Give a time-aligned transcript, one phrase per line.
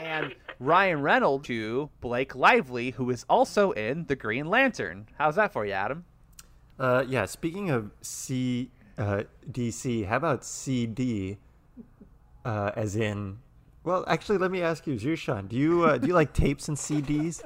[0.00, 5.06] and Ryan Reynolds to Blake Lively, who is also in The Green Lantern.
[5.18, 6.04] How's that for you, Adam?
[6.78, 7.26] Uh, yeah.
[7.26, 11.38] Speaking of C uh, DC, how about CD?
[12.42, 13.38] Uh, as in,
[13.84, 16.76] well, actually, let me ask you, Zishan, do you uh, do you like tapes and
[16.76, 17.42] CDs?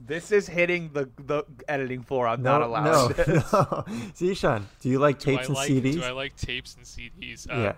[0.00, 2.26] This is hitting the the editing floor.
[2.26, 2.84] I'm not allowed.
[2.84, 3.26] No, this.
[3.52, 3.84] no.
[4.16, 5.92] Zishan, do you like Do tapes I and like, CDs?
[5.94, 7.50] Do I like tapes and CDs?
[7.50, 7.72] Uh, yeah.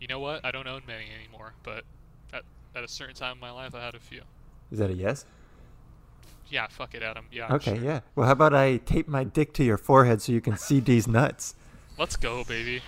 [0.00, 0.42] You know what?
[0.42, 1.84] I don't own many anymore, but
[2.76, 4.22] at, a certain time in my life, I had a few.
[4.70, 5.24] Is that a yes?
[6.48, 7.26] Yeah, fuck it, Adam.
[7.32, 7.46] Yeah.
[7.46, 7.84] I'm Okay, sure.
[7.84, 8.00] yeah.
[8.14, 11.08] Well, how about I tape my dick to your forehead so you can see these
[11.08, 11.54] nuts?
[11.98, 12.82] Let's go, baby.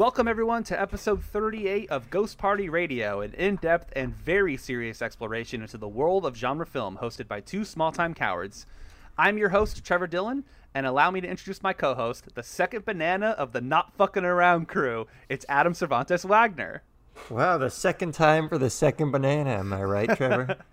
[0.00, 5.60] Welcome everyone to episode 38 of Ghost Party Radio, an in-depth and very serious exploration
[5.60, 8.64] into the world of genre film, hosted by two small-time cowards.
[9.18, 13.34] I'm your host Trevor Dillon, and allow me to introduce my co-host, the second banana
[13.36, 15.06] of the Not Fucking Around crew.
[15.28, 16.82] It's Adam Cervantes Wagner.
[17.28, 19.50] Wow, the second time for the second banana.
[19.50, 20.56] Am I right, Trevor?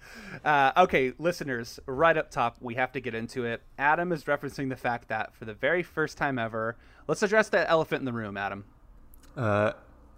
[0.46, 3.62] Uh, okay, listeners, right up top, we have to get into it.
[3.78, 7.68] Adam is referencing the fact that for the very first time ever, let's address that
[7.70, 8.64] elephant in the room, Adam.
[9.38, 9.74] Uh,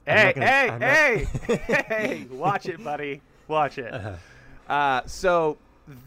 [0.05, 1.25] Hey, gonna- hey, not- hey,
[1.87, 2.27] hey!
[2.31, 3.21] Watch it, buddy.
[3.47, 3.93] Watch it.
[4.67, 5.57] Uh, so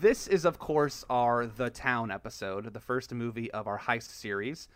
[0.00, 4.66] this is, of course, our The Town episode, the first movie of our heist series,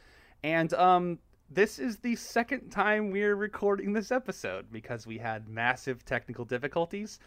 [0.45, 1.19] and um,
[1.51, 7.19] this is the second time we're recording this episode because we had massive technical difficulties.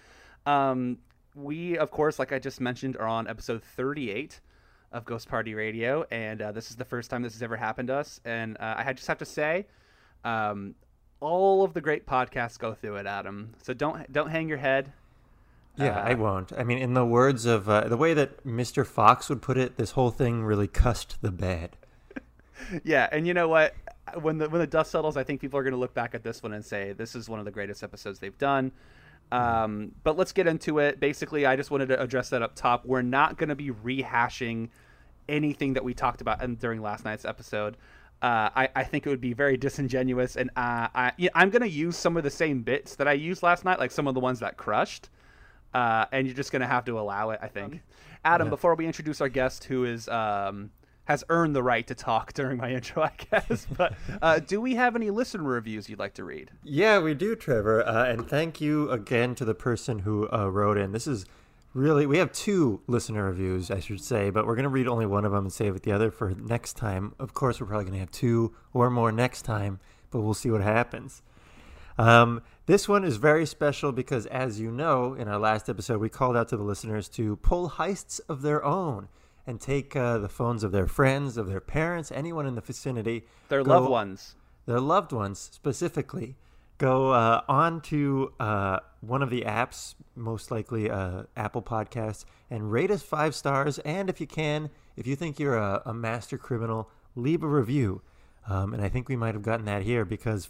[0.45, 0.99] Um,
[1.35, 4.39] we, of course, like I just mentioned, are on episode 38
[4.93, 7.87] of Ghost Party Radio, and uh, this is the first time this has ever happened
[7.89, 8.21] to us.
[8.23, 9.67] And uh, I just have to say,
[10.23, 10.75] um,
[11.21, 13.53] all of the great podcasts go through it, Adam.
[13.63, 14.91] So don't don't hang your head.
[15.77, 16.51] Yeah, I Uh, won't.
[16.57, 18.85] I mean, in the words of uh, the way that Mr.
[18.85, 21.77] Fox would put it, this whole thing really cussed the bed.
[22.83, 23.73] Yeah, and you know what?
[24.21, 26.23] When the when the dust settles, I think people are going to look back at
[26.23, 28.73] this one and say this is one of the greatest episodes they've done.
[29.31, 30.99] Um, but let's get into it.
[30.99, 32.85] Basically, I just wanted to address that up top.
[32.85, 34.69] We're not going to be rehashing
[35.29, 37.77] anything that we talked about in, during last night's episode.
[38.21, 41.61] Uh, I, I think it would be very disingenuous, and uh, I, yeah, I'm going
[41.61, 44.13] to use some of the same bits that I used last night, like some of
[44.13, 45.09] the ones that crushed.
[45.73, 47.81] Uh, and you're just going to have to allow it, I think.
[48.25, 48.49] Adam, Yeah.
[48.49, 50.71] before we introduce our guest, who is um,
[51.05, 53.65] has earned the right to talk during my intro, I guess.
[53.77, 56.51] But uh, do we have any listener reviews you'd like to read?
[56.63, 57.87] Yeah, we do, Trevor.
[57.87, 60.91] Uh, and thank you again to the person who uh, wrote in.
[60.91, 61.25] This is
[61.73, 65.05] really, we have two listener reviews, I should say, but we're going to read only
[65.05, 67.13] one of them and save the other for next time.
[67.19, 69.79] Of course, we're probably going to have two or more next time,
[70.11, 71.21] but we'll see what happens.
[71.97, 76.09] Um, this one is very special because, as you know, in our last episode, we
[76.09, 79.09] called out to the listeners to pull heists of their own
[79.45, 83.25] and take uh, the phones of their friends, of their parents, anyone in the vicinity.
[83.49, 84.35] Their go- loved ones.
[84.65, 86.35] their loved ones specifically
[86.79, 92.71] go uh, on to uh, one of the apps, most likely uh, Apple Podcasts, and
[92.71, 93.77] rate us five stars.
[93.79, 98.01] And if you can, if you think you're a, a master criminal, leave a review.
[98.47, 100.49] Um, and I think we might have gotten that here because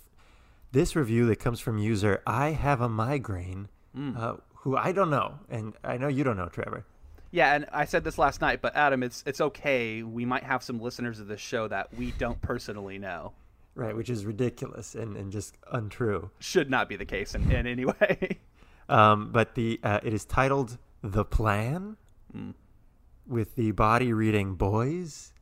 [0.72, 3.67] this review that comes from user I have a migraine,
[4.16, 6.85] uh, who I don't know, and I know you don't know, Trevor.
[7.31, 10.03] Yeah, and I said this last night, but Adam, it's it's okay.
[10.03, 13.34] We might have some listeners of this show that we don't personally know.
[13.75, 16.31] Right, which is ridiculous and, and just untrue.
[16.40, 18.40] Should not be the case in, in any way.
[18.90, 21.96] Um, but the uh, it is titled "The Plan,"
[23.28, 25.34] with the body reading "Boys,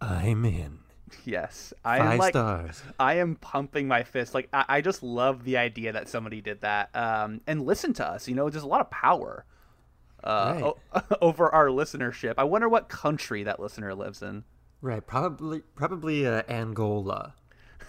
[0.00, 0.80] I'm in."
[1.24, 2.82] yes, I Five am like stars.
[2.98, 4.34] I am pumping my fist.
[4.34, 6.94] Like I, I just love the idea that somebody did that.
[6.94, 8.28] Um, and listen to us.
[8.28, 9.44] You know, there's a lot of power
[10.24, 12.34] uh, o- over our listenership.
[12.38, 14.44] I wonder what country that listener lives in.
[14.82, 17.34] Right, probably probably uh, Angola.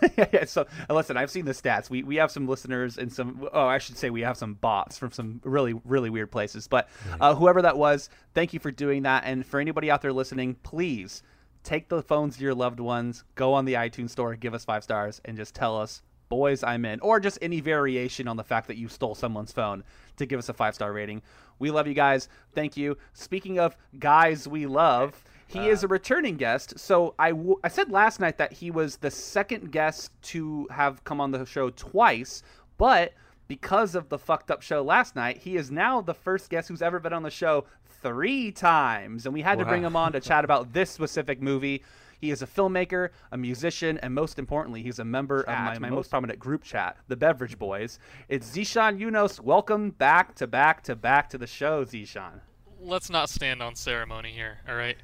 [0.18, 1.90] yeah, yeah, so listen, I've seen the stats.
[1.90, 3.48] We we have some listeners and some.
[3.54, 6.68] Oh, I should say we have some bots from some really really weird places.
[6.68, 6.90] But
[7.20, 9.24] uh, whoever that was, thank you for doing that.
[9.26, 11.24] And for anybody out there listening, please
[11.64, 14.84] take the phones to your loved ones, go on the iTunes store, give us five
[14.84, 18.68] stars, and just tell us, boys, I'm in, or just any variation on the fact
[18.68, 19.84] that you stole someone's phone
[20.18, 21.22] to give us a five star rating.
[21.60, 22.28] We love you guys.
[22.56, 22.98] Thank you.
[23.14, 25.24] Speaking of guys we love.
[25.52, 25.74] He uh.
[25.74, 26.80] is a returning guest.
[26.80, 31.04] So I, w- I said last night that he was the second guest to have
[31.04, 32.44] come on the show twice,
[32.78, 33.14] but
[33.48, 36.82] because of the fucked up show last night, he is now the first guest who's
[36.82, 37.66] ever been on the show
[38.02, 39.26] three times.
[39.26, 41.84] And we had to bring him on to chat about this specific movie.
[42.20, 46.10] He is a filmmaker, a musician, and most importantly, he's a member of my, most
[46.10, 48.00] prominent group chat, the Beverage Boys.
[48.30, 49.42] It's Zishan Yunos.
[49.42, 52.40] Welcome back to back to back to the show, Zishan.
[52.80, 54.98] Let's not stand on ceremony here, all right?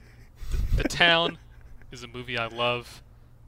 [0.76, 1.38] The, Town
[1.92, 3.02] is a movie I love.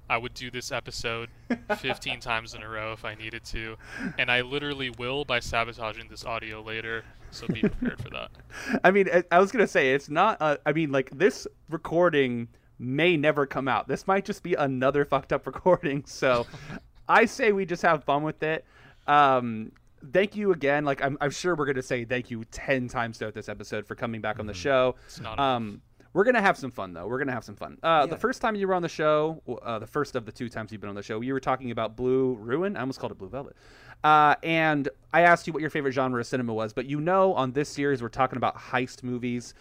[0.10, 1.30] I would do this episode
[1.78, 3.75] 15 times in a row if I needed to,
[4.18, 7.04] and I literally will by sabotaging this audio later.
[7.30, 8.31] So be prepared for that.
[8.84, 10.38] I mean, I- was gonna say it's not.
[10.42, 12.48] Uh, I mean, like this recording
[12.80, 13.88] may never come out.
[13.88, 16.04] This might just be another fucked up recording.
[16.07, 16.48] So,
[17.07, 18.66] I say we just have fun with it.
[19.06, 19.72] Um,
[20.12, 20.86] thank you again.
[20.86, 23.94] Like I'm, I'm sure we're gonna say thank you ten times throughout this episode for
[23.94, 24.95] coming back on the show.
[25.06, 25.81] It's not Um,
[26.14, 27.08] we're gonna have some fun though.
[27.08, 27.78] We're gonna have some fun.
[27.84, 30.50] Uh, The first time you were on the show, uh, the first of the two
[30.50, 32.76] times you've been on the show, you were talking about Blue Ruin.
[32.76, 33.56] I almost called it Blue Velvet.
[34.04, 37.34] Uh, and I asked you what your favorite genre of cinema was, but you know,
[37.34, 39.54] on this series, we're talking about heist movies.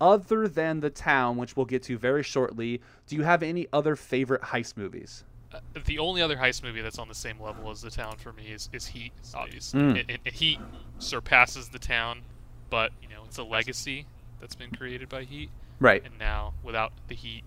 [0.00, 3.94] Other than The Town, which we'll get to very shortly, do you have any other
[3.94, 5.22] favorite heist movies?
[5.52, 8.32] Uh, the only other heist movie that's on the same level as The Town for
[8.32, 9.80] me is, is Heat, obviously.
[9.80, 9.96] Mm.
[10.10, 10.58] It, it- Heat
[10.98, 12.22] surpasses The Town,
[12.70, 14.06] but, you know, it's a legacy
[14.40, 15.50] that's been created by Heat.
[15.84, 16.02] Right.
[16.02, 17.44] And now, without the Heat,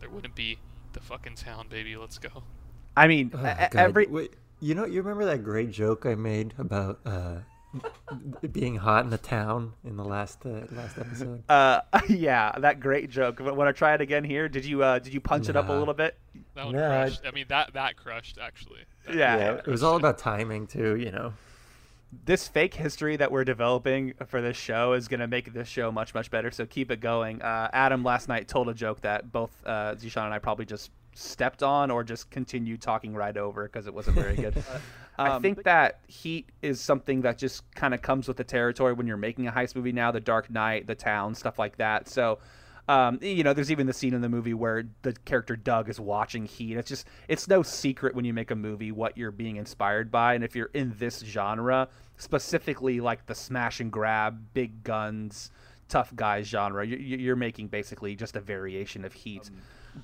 [0.00, 0.58] there wouldn't be
[0.94, 1.94] the fucking Town, baby.
[1.96, 2.42] Let's go.
[2.96, 7.00] I mean, Oh, every Wait, you know, you remember that great joke I made about
[7.04, 7.40] uh,
[8.52, 11.42] being hot in the town in the last uh, last episode?
[11.50, 13.36] uh, yeah, that great joke.
[13.44, 15.68] But when I try it again here, did you uh, did you punch it up
[15.68, 16.16] a little bit?
[16.54, 17.26] That one Yeah, I- crushed.
[17.26, 18.80] I mean, that, that crushed, actually.
[19.04, 19.36] That- Yeah.
[19.36, 20.96] yeah, it was all about timing too.
[20.96, 21.34] You know.
[22.24, 25.90] This fake history that we're developing for this show is going to make this show
[25.90, 26.50] much much better.
[26.50, 27.42] So keep it going.
[27.42, 30.90] Uh, adam last night told a joke that both uh, zishan and i probably just
[31.14, 34.62] stepped on or just continued talking right over because it wasn't very good.
[35.18, 39.06] I think that heat is something that just kind of comes with the territory when
[39.06, 42.08] you're making a heist movie now the dark knight the town stuff like that.
[42.08, 42.38] So
[42.88, 45.98] um, you know, there's even the scene in the movie where the character Doug is
[45.98, 46.76] watching Heat.
[46.76, 50.34] It's just, it's no secret when you make a movie what you're being inspired by.
[50.34, 55.50] And if you're in this genre, specifically like the smash and grab, big guns,
[55.88, 59.50] tough guys genre, you- you- you're making basically just a variation of Heat.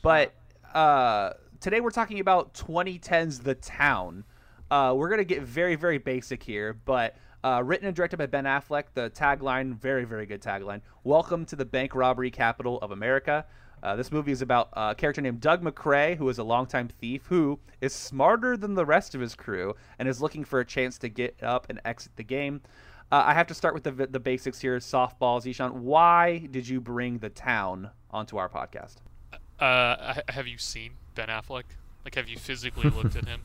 [0.03, 0.33] But
[0.75, 4.25] uh, today we're talking about 2010's The Town.
[4.71, 7.15] Uh, we're gonna get very, very basic here, but
[7.45, 8.85] uh, written and directed by Ben Affleck.
[8.95, 10.81] The tagline, very, very good tagline.
[11.05, 13.45] Welcome to the bank robbery capital of America.
[13.83, 17.27] Uh, this movie is about a character named Doug MacRay, who is a longtime thief
[17.27, 20.99] who is smarter than the rest of his crew and is looking for a chance
[20.99, 22.61] to get up and exit the game.
[23.11, 24.79] Uh, I have to start with the the basics here.
[24.79, 25.73] Softball, Zishan.
[25.73, 28.97] Why did you bring the town onto our podcast?
[29.59, 31.65] Uh, have you seen Ben Affleck?
[32.05, 33.43] Like, have you physically looked at him?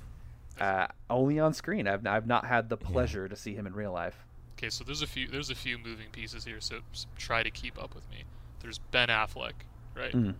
[0.59, 1.88] Uh, only on screen.
[1.88, 4.18] I've, I've not had the pleasure to see him in real life.
[4.57, 7.51] Okay, so there's a few there's a few moving pieces here, so s- try to
[7.51, 8.24] keep up with me.
[8.62, 9.54] There's Ben Affleck,
[9.95, 10.13] right?
[10.13, 10.33] Mm.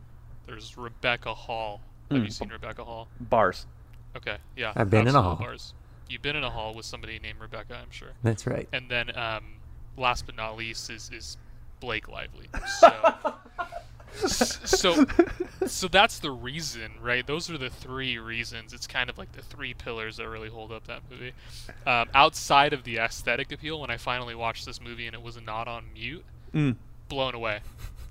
[0.48, 1.82] There's Rebecca Hall.
[2.10, 2.34] Have you Mm.
[2.34, 3.08] seen Rebecca Hall?
[3.20, 3.68] Bars.
[4.16, 4.74] Okay, yeah.
[4.76, 5.36] I've been in a hall.
[5.36, 5.74] Bars.
[6.10, 8.12] You've been in a hall with somebody named Rebecca, I'm sure.
[8.24, 8.68] That's right.
[8.74, 9.44] And then, um,
[9.98, 11.38] last but not least, is is
[11.80, 12.48] Blake Lively.
[12.80, 13.34] So, s-
[14.16, 15.06] so,
[15.66, 17.26] so that's the reason, right?
[17.26, 18.74] Those are the three reasons.
[18.74, 21.34] It's kind of like the three pillars that really hold up that movie.
[21.86, 25.40] Um, outside of the aesthetic appeal, when I finally watched this movie and it was
[25.42, 26.24] not on mute,
[26.54, 26.78] Mm.
[27.10, 27.60] blown away.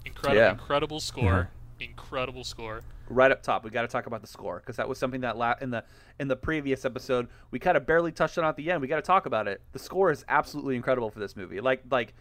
[0.04, 0.50] Incredible, Yeah.
[0.52, 1.48] incredible score.
[1.80, 2.82] Incredible score.
[3.08, 5.36] right up top we got to talk about the score because that was something that
[5.36, 5.84] la- in the
[6.18, 8.96] in the previous episode we kind of barely touched on at the end we got
[8.96, 12.14] to talk about it the score is absolutely incredible for this movie like like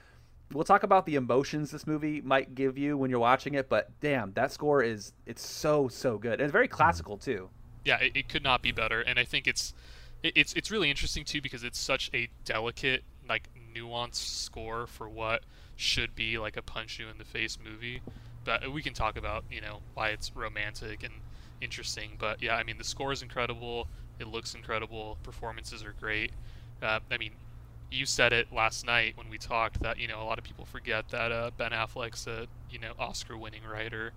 [0.53, 3.89] we'll talk about the emotions this movie might give you when you're watching it but
[3.99, 7.49] damn that score is it's so so good and it's very classical too
[7.85, 9.73] yeah, it, it could not be better, and I think it's
[10.23, 15.07] it, it's it's really interesting too because it's such a delicate, like nuanced score for
[15.07, 15.43] what
[15.75, 18.01] should be like a punch you in the face movie.
[18.43, 21.13] But we can talk about you know why it's romantic and
[21.61, 22.17] interesting.
[22.19, 23.87] But yeah, I mean the score is incredible.
[24.19, 25.17] It looks incredible.
[25.23, 26.31] Performances are great.
[26.81, 27.33] Uh, I mean,
[27.95, 30.65] you said it last night when we talked that you know a lot of people
[30.65, 34.11] forget that uh, Ben Affleck's a you know Oscar-winning writer,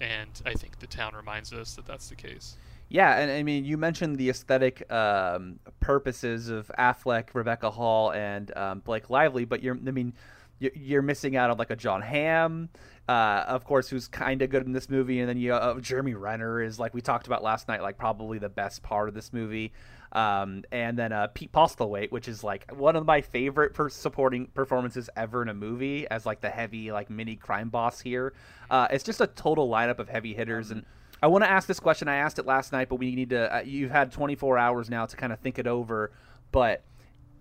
[0.00, 2.56] and I think The Town reminds us that that's the case.
[2.88, 8.56] Yeah, and I mean, you mentioned the aesthetic um, purposes of Affleck, Rebecca Hall, and
[8.56, 10.12] um, Blake Lively, but you're, I mean,
[10.60, 12.68] you're, missing out on like a Jon Hamm,
[13.08, 16.14] uh, of course, who's kind of good in this movie, and then you uh, Jeremy
[16.14, 19.32] Renner is like we talked about last night, like probably the best part of this
[19.32, 19.72] movie.
[20.12, 24.46] Um, and then uh, Pete Postlethwaite, which is like one of my favorite per- supporting
[24.46, 28.32] performances ever in a movie, as like the heavy like mini crime boss here.
[28.70, 30.84] Uh, it's just a total lineup of heavy hitters, and
[31.22, 32.08] I want to ask this question.
[32.08, 33.56] I asked it last night, but we need to.
[33.56, 36.12] Uh, you've had 24 hours now to kind of think it over.
[36.52, 36.84] But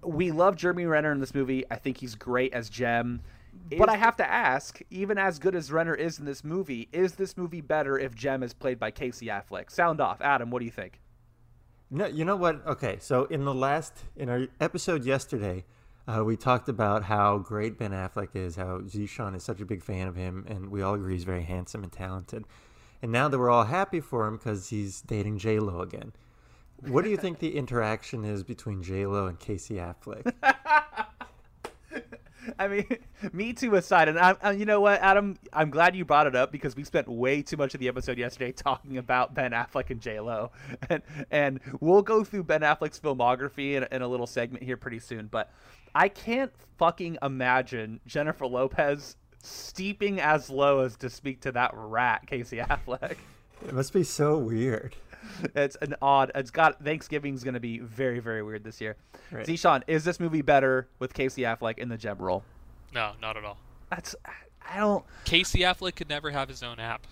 [0.03, 1.63] we love Jeremy Renner in this movie.
[1.69, 3.21] I think he's great as Jem.
[3.77, 7.15] but I have to ask, even as good as Renner is in this movie, is
[7.15, 9.71] this movie better if Jem is played by Casey Affleck?
[9.71, 10.51] Sound off, Adam.
[10.51, 10.99] What do you think?
[11.95, 12.67] No, you know what?
[12.67, 15.63] Okay, so in the last in our episode yesterday,
[16.09, 19.81] uh, we talked about how great Ben Affleck is, how Zishan is such a big
[19.81, 22.43] fan of him, and we all agree he's very handsome and talented.
[23.01, 26.11] And now that we're all happy for him because he's dating J Lo again,
[26.81, 30.33] what do you think the interaction is between J Lo and Casey Affleck?
[32.59, 32.85] I mean,
[33.33, 36.51] me too aside, and I, you know what, Adam, I'm glad you brought it up
[36.51, 39.99] because we spent way too much of the episode yesterday talking about Ben Affleck and
[39.99, 40.51] J Lo,
[40.89, 44.99] and and we'll go through Ben Affleck's filmography in, in a little segment here pretty
[44.99, 45.27] soon.
[45.27, 45.51] But
[45.93, 52.25] I can't fucking imagine Jennifer Lopez steeping as low as to speak to that rat,
[52.27, 53.17] Casey Affleck.
[53.65, 54.95] It must be so weird.
[55.55, 56.31] It's an odd.
[56.35, 58.95] It's got Thanksgiving's going to be very very weird this year.
[59.31, 59.45] Right.
[59.45, 62.43] Zishan, is this movie better with Casey Affleck in the Jem role?
[62.93, 63.57] No, not at all.
[63.89, 64.15] That's
[64.67, 65.03] I don't.
[65.25, 67.05] Casey Affleck could never have his own app.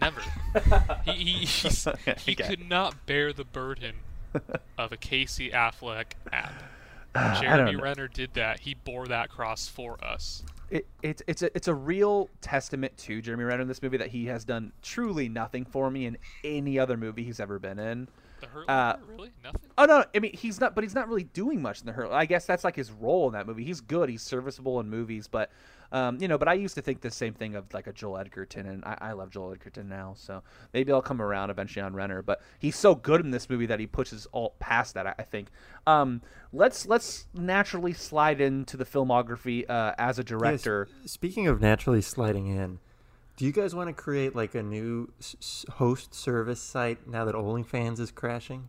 [0.00, 0.20] Never.
[1.04, 1.84] he he, he's,
[2.24, 2.34] he Okay.
[2.34, 3.96] could not bear the burden
[4.76, 6.52] of a Casey Affleck app.
[7.40, 7.76] Jeremy.
[7.76, 8.60] Renner did that.
[8.60, 10.42] He bore that cross for us.
[10.70, 14.08] It, it's it's a it's a real testament to Jeremy Renner in this movie that
[14.08, 18.08] he has done truly nothing for me in any other movie he's ever been in.
[18.40, 19.30] The Hurt Uh, really?
[19.42, 19.70] Nothing?
[19.76, 22.10] Oh no, I mean he's not, but he's not really doing much in the Hurt.
[22.10, 23.64] I guess that's like his role in that movie.
[23.64, 25.50] He's good, he's serviceable in movies, but
[25.92, 26.38] um, you know.
[26.38, 28.98] But I used to think the same thing of like a Joel Edgerton, and I,
[29.00, 30.14] I love Joel Edgerton now.
[30.16, 32.22] So maybe I'll come around eventually on Renner.
[32.22, 35.06] But he's so good in this movie that he pushes all past that.
[35.06, 35.48] I, I think.
[35.86, 36.22] Um,
[36.52, 40.88] let's let's naturally slide into the filmography uh, as a Yes, director.
[41.04, 42.78] speaking of naturally sliding in,
[43.36, 45.12] do you guys want to create like a new
[45.74, 48.68] host service site now that OnlyFans is crashing?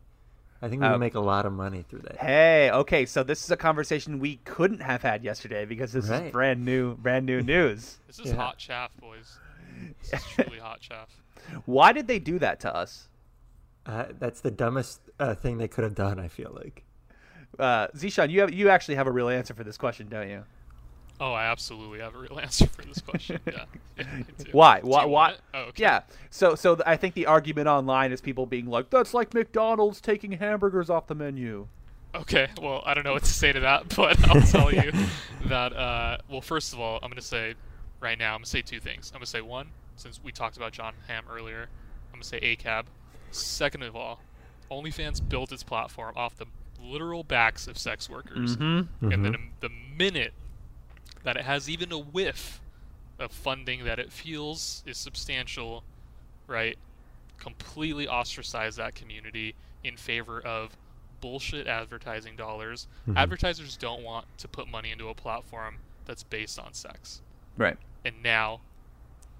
[0.62, 2.18] I think we Uh, would make a lot of money through that.
[2.18, 6.32] Hey, okay, so this is a conversation we couldn't have had yesterday because this is
[6.32, 7.98] brand new, brand new news.
[8.08, 8.36] This is Yeah.
[8.38, 9.38] hot chaff, boys.
[10.02, 11.10] This is truly hot chaff.
[11.66, 13.10] Why did they do that to us?
[13.86, 16.20] Uh, that's the dumbest uh, thing they could have done.
[16.20, 16.84] I feel like.
[17.60, 20.44] Uh, Zishan, you have you actually have a real answer for this question, don't you?
[21.20, 23.40] Oh, I absolutely have a real answer for this question.
[23.46, 23.66] Yeah.
[23.98, 24.06] yeah
[24.52, 24.82] Why?
[24.82, 25.06] Do Why?
[25.06, 25.36] Why?
[25.54, 25.84] Oh, okay.
[25.84, 26.02] Yeah.
[26.30, 30.02] So, so th- I think the argument online is people being like, "That's like McDonald's
[30.02, 31.68] taking hamburgers off the menu."
[32.14, 34.90] Okay, well, I don't know what to say to that, but I'll tell you
[35.48, 37.56] that, uh, well, first of all, I'm going to say
[38.00, 39.12] right now, I'm going to say two things.
[39.14, 39.68] I'm going to say one,
[39.98, 41.68] since we talked about Jon Hamm earlier,
[42.14, 42.86] I'm going to say ACAB.
[43.32, 44.22] Second of all,
[44.72, 46.46] OnlyFans built its platform off the
[46.82, 48.56] literal backs of sex workers.
[48.56, 49.12] Mm-hmm.
[49.12, 50.34] And then the minute
[51.26, 52.62] that it has even a whiff
[53.20, 55.84] of funding that it feels is substantial,
[56.48, 56.78] right,
[57.38, 60.78] completely ostracize that community in favor of
[61.22, 62.88] bullshit advertising dollars.
[63.08, 63.18] Mm-hmm.
[63.18, 67.22] Advertisers don't want to put money into a platform that's based on sex.
[67.58, 67.78] Right.
[68.06, 68.62] And now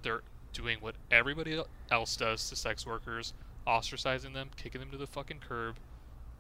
[0.02, 0.22] they're
[0.54, 1.62] doing what everybody
[1.92, 3.34] else does to sex workers,
[3.68, 5.76] ostracizing them, kicking them to the fucking curb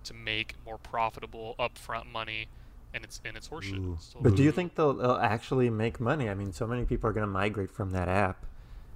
[0.05, 2.47] to make more profitable upfront money
[2.95, 3.85] and it's and it's horseshit.
[3.85, 3.93] Ooh.
[3.93, 6.29] It's But do you think they'll, they'll actually make money?
[6.29, 8.45] I mean, so many people are going to migrate from that app.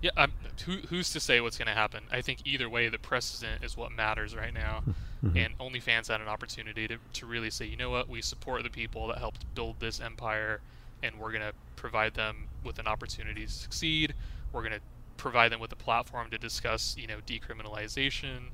[0.01, 0.31] Yeah, I'm,
[0.65, 2.05] who, who's to say what's going to happen?
[2.09, 4.83] I think either way, the precedent is what matters right now.
[5.21, 8.69] and OnlyFans had an opportunity to, to really say, you know what, we support the
[8.69, 10.61] people that helped build this empire,
[11.03, 14.13] and we're going to provide them with an opportunity to succeed.
[14.53, 14.81] We're going to
[15.17, 18.51] provide them with a platform to discuss, you know, decriminalization.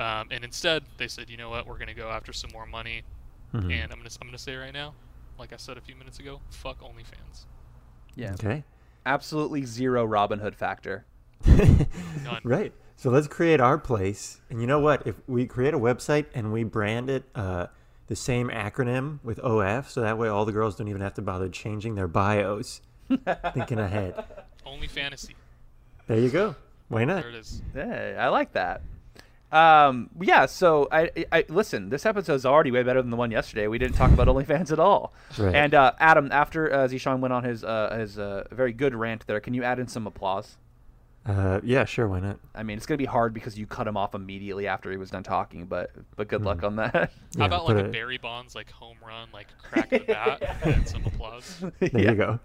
[0.00, 2.66] Um, and instead, they said, you know what, we're going to go after some more
[2.66, 3.04] money.
[3.54, 3.72] Mhm.
[3.72, 4.94] And I'm going to I'm going to say right now,
[5.38, 7.46] like I said a few minutes ago, fuck OnlyFans.
[8.14, 8.32] Yeah.
[8.34, 8.64] Okay.
[9.06, 11.06] Absolutely zero Robin Hood factor.
[11.46, 12.40] None.
[12.44, 12.72] Right.
[12.96, 14.40] So let's create our place.
[14.50, 15.06] And you know what?
[15.06, 17.68] If we create a website and we brand it uh,
[18.08, 21.22] the same acronym with OF, so that way all the girls don't even have to
[21.22, 22.80] bother changing their bios.
[23.54, 24.22] Thinking ahead.
[24.66, 25.36] Only fantasy.
[26.08, 26.56] There you go.
[26.88, 27.22] Why not?
[27.22, 27.62] There it is.
[27.72, 28.82] Hey, I like that.
[29.50, 30.46] Um, yeah.
[30.46, 31.88] So I, I, I listen.
[31.88, 33.66] This episode's already way better than the one yesterday.
[33.66, 35.12] We didn't talk about OnlyFans at all.
[35.38, 35.54] Right.
[35.54, 39.26] And uh, Adam, after uh, Zishan went on his uh, his uh, very good rant
[39.26, 40.56] there, can you add in some applause?
[41.26, 42.08] Uh, yeah, sure.
[42.08, 42.38] Why not?
[42.54, 45.10] I mean, it's gonna be hard because you cut him off immediately after he was
[45.10, 46.92] done talking, but but good luck on that.
[46.94, 50.12] How Yeah, about like a a- Barry Bonds like home run, like crack of the
[50.12, 51.62] bat, and some applause?
[51.80, 52.10] There Yeah.
[52.10, 52.40] you go.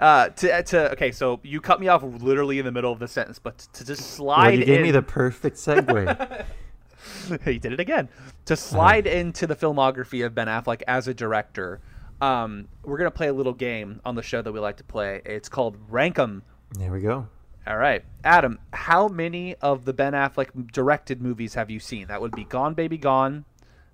[0.00, 3.08] Uh, to to okay, so you cut me off literally in the middle of the
[3.08, 6.46] sentence, but to just slide Well, you gave in, me the perfect segue.
[7.44, 8.08] he did it again.
[8.46, 11.80] To slide into the filmography of Ben Affleck as a director,
[12.22, 15.20] um, we're gonna play a little game on the show that we like to play.
[15.26, 16.42] It's called Rank 'em.
[16.78, 17.28] there we go.
[17.66, 22.08] All right, Adam, how many of the Ben Affleck directed movies have you seen?
[22.08, 23.44] That would be Gone Baby Gone,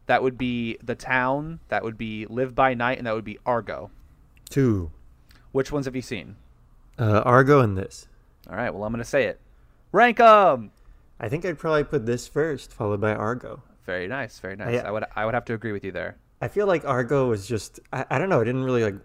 [0.07, 3.39] that would be The Town, that would be Live by Night, and that would be
[3.45, 3.91] Argo.
[4.49, 4.93] Two.
[5.57, 6.37] Which ones have you seen?
[6.99, 8.09] Uh, Argo and this.
[8.51, 8.69] All right.
[8.69, 9.41] Well, I'm going to say it.
[9.91, 10.71] Rank Rank 'em.
[11.19, 13.63] I think I'd probably put this first, followed by Argo.
[13.87, 14.39] Very nice.
[14.39, 14.83] Very nice.
[14.83, 16.17] I- I would I would have to agree with you there.
[16.43, 18.97] I feel like Argo was just I, I don't know, I didn't really like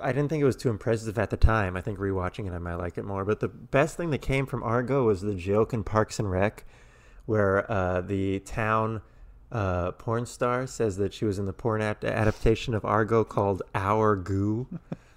[0.00, 1.76] I didn't think it was too impressive at the time.
[1.76, 3.24] I think rewatching it I might like it more.
[3.24, 6.64] But the best thing that came from Argo was the joke in Parks and Rec
[7.26, 9.00] where uh, the town
[9.52, 13.62] uh, porn star says that she was in the porn ap- adaptation of Argo called
[13.76, 14.66] Our Goo.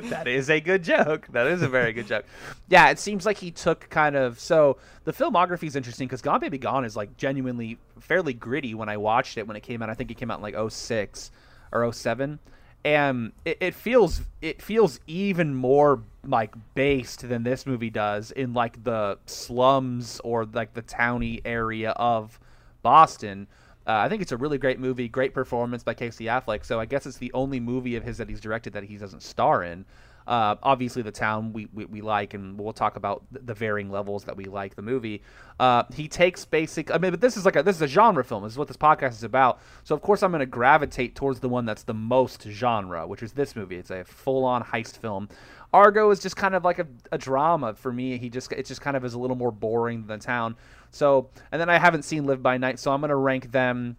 [0.10, 1.26] that is a good joke.
[1.32, 2.24] That is a very good joke.
[2.68, 6.40] Yeah, it seems like he took kind of so the filmography is interesting because Gone
[6.40, 9.90] Baby Gone is like genuinely fairly gritty when I watched it when it came out.
[9.90, 11.30] I think it came out in like 06
[11.72, 12.38] or 07.
[12.84, 18.54] and it, it feels it feels even more like based than this movie does in
[18.54, 22.38] like the slums or like the towny area of
[22.82, 23.46] Boston.
[23.86, 26.64] Uh, I think it's a really great movie, great performance by Casey Affleck.
[26.64, 29.22] So I guess it's the only movie of his that he's directed that he doesn't
[29.22, 29.84] star in.
[30.26, 34.24] Uh, obviously, the town we, we, we like, and we'll talk about the varying levels
[34.24, 35.22] that we like the movie.
[35.58, 36.90] Uh, he takes basic.
[36.94, 38.44] I mean, but this is like a this is a genre film.
[38.44, 39.60] This is what this podcast is about.
[39.84, 43.22] So of course, I'm going to gravitate towards the one that's the most genre, which
[43.22, 43.76] is this movie.
[43.76, 45.28] It's a full-on heist film.
[45.72, 48.18] Argo is just kind of like a, a drama for me.
[48.18, 50.56] He just it just kind of is a little more boring than the town.
[50.90, 53.96] So and then I haven't seen Live by Night, so I'm gonna rank them: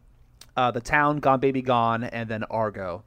[0.55, 3.03] uh, the town, Gone Baby Gone, and then Argo.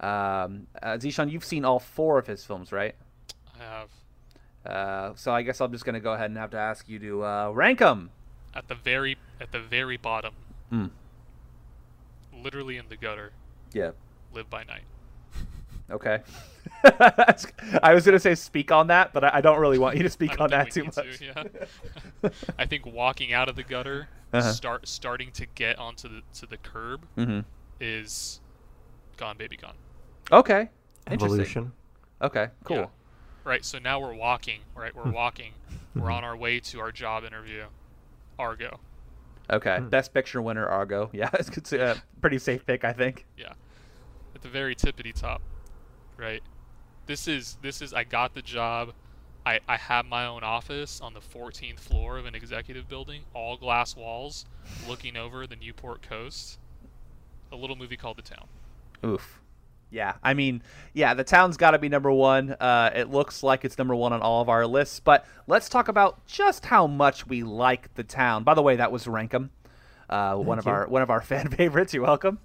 [0.00, 2.94] Um, uh, Zishan, you've seen all four of his films, right?
[3.58, 3.88] I have
[4.66, 7.24] Uh, so I guess I'm just gonna go ahead and have to ask you to
[7.24, 8.10] uh, rank them.
[8.54, 10.34] at the very at the very bottom,
[10.70, 10.86] Hmm.
[12.32, 13.32] literally in the gutter.
[13.72, 13.90] Yeah.
[14.32, 14.84] Live by night.
[15.90, 16.22] Okay.
[16.84, 20.10] I was gonna say speak on that, but I, I don't really want you to
[20.18, 20.94] speak on that too much.
[20.94, 21.24] to,
[22.22, 22.30] yeah.
[22.58, 24.52] I think walking out of the gutter, Uh-huh.
[24.52, 27.40] start starting to get onto the to the curb hmm
[27.80, 28.40] is
[29.16, 29.74] gone, baby, gone.
[30.32, 30.70] Okay.
[31.08, 31.72] Evolution.
[32.22, 32.48] Okay.
[32.64, 32.76] Cool.
[32.76, 32.86] Yeah.
[33.44, 33.64] Right.
[33.64, 34.60] So now we're walking.
[34.74, 34.94] Right.
[34.94, 35.52] We're walking.
[35.94, 37.64] We're on our way to our job interview.
[38.38, 38.80] Argo.
[39.50, 39.80] Okay.
[39.90, 41.10] Best picture winner, Argo.
[41.12, 43.26] Yeah, it's it's a pretty safe pick, I think.
[43.36, 43.52] Yeah.
[44.34, 45.42] At the very tippity top.
[46.16, 46.42] Right.
[47.06, 48.92] This is this is I got the job.
[49.46, 53.58] I, I have my own office on the 14th floor of an executive building, all
[53.58, 54.46] glass walls,
[54.88, 56.58] looking over the Newport coast.
[57.52, 58.46] A little movie called The Town.
[59.04, 59.42] Oof.
[59.90, 60.62] Yeah, I mean,
[60.94, 62.52] yeah, the town's got to be number one.
[62.58, 65.88] Uh, it looks like it's number one on all of our lists, but let's talk
[65.88, 68.44] about just how much we like the town.
[68.44, 69.50] By the way, that was Rank 'em,
[70.08, 70.72] uh, one of you.
[70.72, 71.92] our one of our fan favorites.
[71.92, 72.38] You're welcome.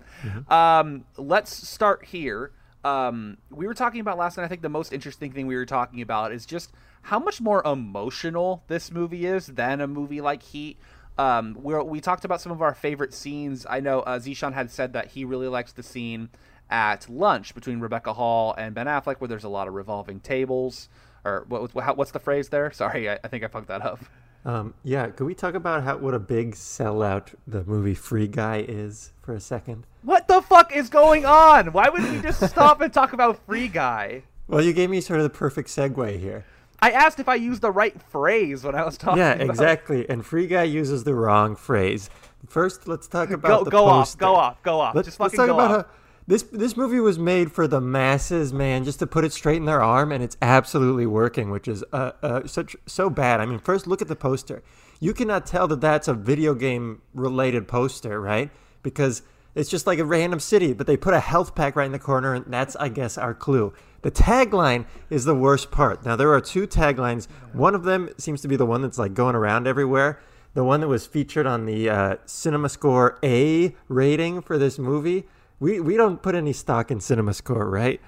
[0.49, 2.51] Um, let's start here.
[2.84, 4.44] Um, we were talking about last night.
[4.44, 6.72] I think the most interesting thing we were talking about is just
[7.04, 10.78] how much more emotional this movie is than a movie like Heat.
[11.18, 13.65] Um, we we talked about some of our favorite scenes.
[13.70, 16.30] I know uh, Zishan had said that he really likes the scene
[16.70, 20.88] at lunch between Rebecca Hall and Ben Affleck, where there's a lot of revolving tables.
[21.26, 22.72] Or what, what's the phrase there?
[22.72, 24.00] Sorry, I, I think I fucked that up.
[24.45, 28.65] Um, yeah, could we talk about how what a big sellout the movie Free Guy
[28.67, 29.86] is for a second?
[30.04, 31.73] What the fuck is going on?
[31.73, 34.23] Why would we just stop and talk about Free Guy?
[34.47, 36.45] Well, you gave me sort of the perfect segue here.
[36.82, 39.19] I asked if I used the right phrase when I was talking.
[39.19, 40.10] Yeah, about- exactly.
[40.10, 42.10] And Free Guy uses the wrong phrase.
[42.47, 44.95] First, let's talk Go, about the go off, go off, go off.
[44.95, 45.86] Let's fucking talk go about off.
[45.86, 45.91] how
[46.30, 49.65] this this movie was made for the masses, man, just to put it straight in
[49.65, 53.39] their arm, and it's absolutely working, which is uh, uh, such so bad.
[53.39, 54.62] I mean, first look at the poster.
[55.00, 58.52] You cannot tell that that's a video game related poster, right?
[58.84, 59.24] Because
[59.56, 61.98] it's just like a random city, but they put a health pack right in the
[61.98, 63.74] corner, and that's, I guess, our clue.
[64.04, 66.06] The tagline is the worst part.
[66.06, 67.28] Now, there are two taglines.
[67.54, 70.22] One of them seems to be the one that's like going around everywhere.
[70.54, 75.26] The one that was featured on the uh, Cinema Score A rating for this movie.
[75.60, 78.00] We, we don't put any stock in Cinema Score, right?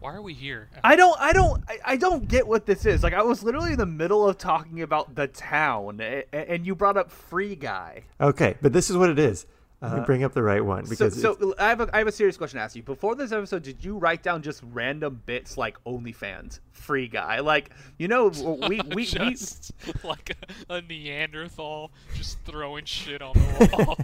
[0.00, 0.68] Why are we here?
[0.84, 3.02] I don't, I don't, I, I don't get what this is.
[3.02, 6.66] Like, I was literally in the middle of talking about the town, a- a- and
[6.66, 8.04] you brought up Free Guy.
[8.20, 9.46] Okay, but this is what it is.
[9.92, 12.06] Let me bring up the right one because it's- so I have a, I have
[12.06, 12.82] a serious question to ask you.
[12.82, 17.40] Before this episode, did you write down just random bits like OnlyFans, Free Guy?
[17.40, 19.72] Like, you know, we we, we just
[20.04, 20.36] like
[20.68, 23.96] a, a Neanderthal just throwing shit on the wall.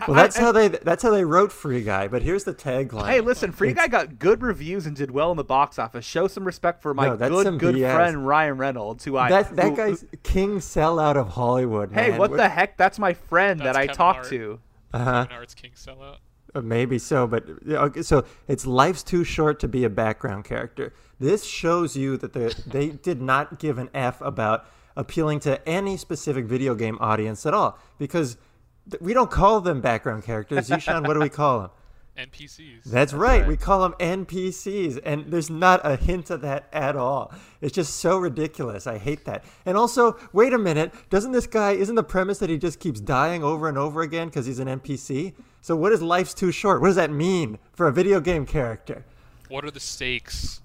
[0.08, 2.08] well, that's how they that's how they wrote Free Guy.
[2.08, 3.08] But here's the tagline.
[3.08, 6.04] Hey, listen, Free Guy got good reviews and did well in the box office.
[6.04, 7.94] Show some respect for my No, good good BS.
[7.94, 11.92] friend Ryan Reynolds, who I that that who- guy's king sellout of Hollywood.
[11.92, 12.18] Hey, man.
[12.18, 12.76] what the heck?
[12.76, 14.28] That's my friend that I Kevin talked Hart.
[14.30, 14.60] to.
[14.92, 15.26] Uh-huh.
[15.56, 16.16] King sellout.
[16.54, 20.92] Uh, Maybe so, but okay, so it's life's too short to be a background character.
[21.20, 25.96] This shows you that the, they did not give an f about appealing to any
[25.96, 28.36] specific video game audience at all, because
[28.90, 30.68] th- we don't call them background characters.
[30.68, 31.70] Zishan, what do we call them?
[32.26, 32.84] NPCs.
[32.84, 33.40] That's, right.
[33.40, 33.48] right.
[33.48, 37.32] We call them NPCs, and there's not a hint of that at all.
[37.60, 38.86] It's just so ridiculous.
[38.86, 39.44] I hate that.
[39.64, 40.92] And also, wait a minute.
[41.08, 41.72] Doesn't this guy?
[41.72, 44.68] Isn't the premise that he just keeps dying over and over again because he's an
[44.68, 45.34] NPC?
[45.60, 46.80] So what is life's too short?
[46.80, 49.04] What does that mean for a video game character?
[49.48, 50.60] What are the stakes?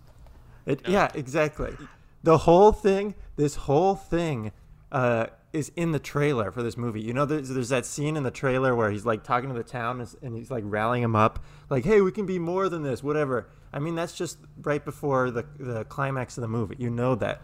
[0.65, 1.75] It, Yeah, exactly.
[2.23, 4.51] The whole thing, this whole thing,
[4.91, 7.01] uh, is in the trailer for this movie.
[7.01, 9.63] You know, there's, there's that scene in the trailer where he's like talking to the
[9.63, 12.83] town and, and he's like rallying them up, like, "Hey, we can be more than
[12.83, 16.75] this, whatever." I mean, that's just right before the the climax of the movie.
[16.77, 17.41] You know that.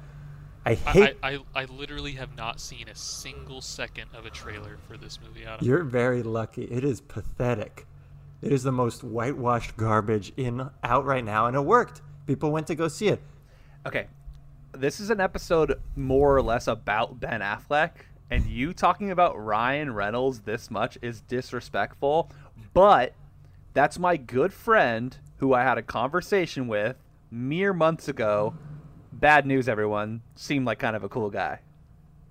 [0.66, 1.18] I I, hate.
[1.24, 5.20] I, I, I literally have not seen a single second of a trailer for this
[5.26, 5.46] movie.
[5.46, 5.66] Adam.
[5.66, 6.66] You're very lucky.
[6.66, 7.88] It is pathetic.
[8.42, 12.02] It is the most whitewashed garbage in out right now, and it worked.
[12.28, 13.22] People went to go see it.
[13.86, 14.08] Okay,
[14.74, 17.92] this is an episode more or less about Ben Affleck,
[18.30, 22.30] and you talking about Ryan Reynolds this much is disrespectful.
[22.74, 23.14] But
[23.74, 26.96] that's my good friend who I had a conversation with
[27.30, 28.54] mere months ago.
[29.12, 30.22] Bad news, everyone.
[30.36, 31.60] Seemed like kind of a cool guy.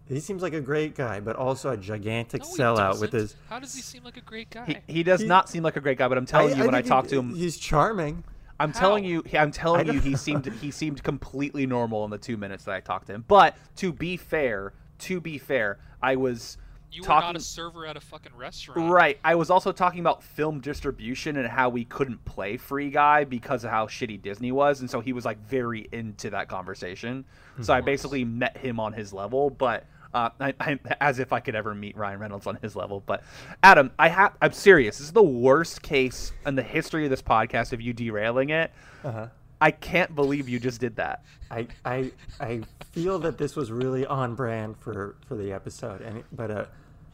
[0.08, 3.20] He seems like a great guy, but also a gigantic No, sellout with doesn't.
[3.20, 3.36] his.
[3.48, 4.82] How does he seem like a great guy?
[4.86, 6.74] He, he does He- not seem like a great guy, but I'm telling you, when
[6.74, 8.24] I talk he- to him, he's charming.
[8.60, 12.36] I'm telling you, I'm telling you, he seemed he seemed completely normal in the two
[12.36, 13.24] minutes that I talked to him.
[13.26, 16.58] But to be fair, to be fair, I was
[16.92, 18.90] you talking were not a server at a fucking restaurant.
[18.92, 19.18] right.
[19.24, 23.64] I was also talking about film distribution and how we couldn't play Free Guy because
[23.64, 27.24] of how shitty Disney was, and so he was like very into that conversation.
[27.62, 29.86] So I basically met him on his level, but.
[30.12, 33.22] Uh, I, I, as if I could ever meet Ryan Reynolds on his level, but
[33.62, 34.36] Adam, I have.
[34.42, 34.98] I'm serious.
[34.98, 38.72] This is the worst case in the history of this podcast of you derailing it.
[39.04, 39.28] Uh-huh.
[39.60, 41.22] I can't believe you just did that.
[41.50, 46.24] I, I I feel that this was really on brand for for the episode, and
[46.32, 46.64] but uh,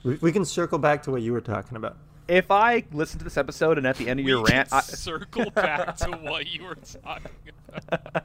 [0.05, 1.97] we, we can circle back to what you were talking about.
[2.29, 5.51] If I listen to this episode and at the end of your rant, I, circle
[5.51, 7.31] back to what you were talking
[7.89, 8.25] about.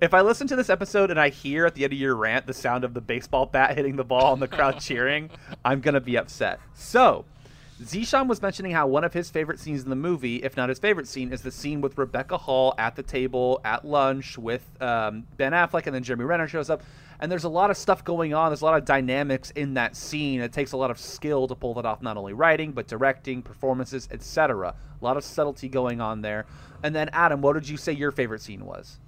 [0.00, 2.46] if I listen to this episode and I hear at the end of your rant
[2.46, 5.30] the sound of the baseball bat hitting the ball and the crowd cheering,
[5.64, 6.58] I'm gonna be upset.
[6.74, 7.24] So,
[7.82, 10.78] Zishan was mentioning how one of his favorite scenes in the movie, if not his
[10.78, 15.24] favorite scene, is the scene with Rebecca Hall at the table at lunch with um,
[15.36, 16.82] Ben Affleck, and then Jeremy Renner shows up.
[17.20, 18.50] And there's a lot of stuff going on.
[18.50, 20.40] There's a lot of dynamics in that scene.
[20.40, 23.42] It takes a lot of skill to pull that off, not only writing but directing,
[23.42, 24.74] performances, etc.
[25.00, 26.46] A lot of subtlety going on there.
[26.82, 28.98] And then, Adam, what did you say your favorite scene was?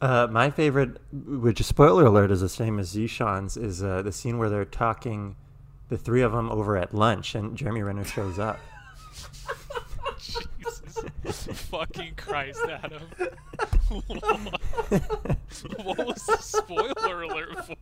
[0.00, 4.38] Uh, my favorite, which spoiler alert, is the same as Zishan's, is uh, the scene
[4.38, 5.36] where they're talking,
[5.90, 8.58] the three of them over at lunch, and Jeremy Renner shows up.
[11.24, 13.02] Jesus fucking Christ, Adam.
[15.82, 17.76] what was the spoiler alert for?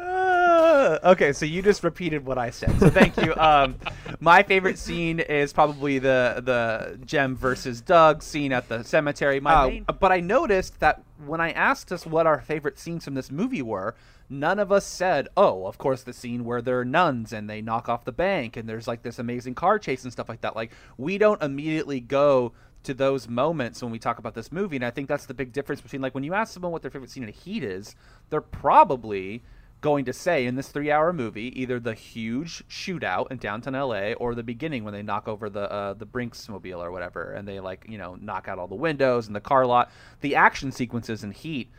[0.00, 2.78] Uh, okay, so you just repeated what I said.
[2.80, 3.34] So thank you.
[3.36, 3.76] Um,
[4.20, 9.40] my favorite scene is probably the the Jem versus Doug scene at the cemetery.
[9.40, 13.30] My but I noticed that when I asked us what our favorite scenes from this
[13.30, 13.94] movie were,
[14.28, 17.88] none of us said, "Oh, of course, the scene where they're nuns and they knock
[17.88, 20.72] off the bank and there's like this amazing car chase and stuff like that." Like
[20.96, 22.52] we don't immediately go
[22.84, 25.52] to those moments when we talk about this movie, and I think that's the big
[25.52, 27.94] difference between like when you ask someone what their favorite scene in a Heat is,
[28.30, 29.42] they're probably
[29.80, 34.34] going to say in this three-hour movie either the huge shootout in downtown LA or
[34.34, 37.60] the beginning when they knock over the uh, the Brinks mobile or whatever, and they
[37.60, 39.90] like you know knock out all the windows and the car lot.
[40.20, 41.70] The action sequences in Heat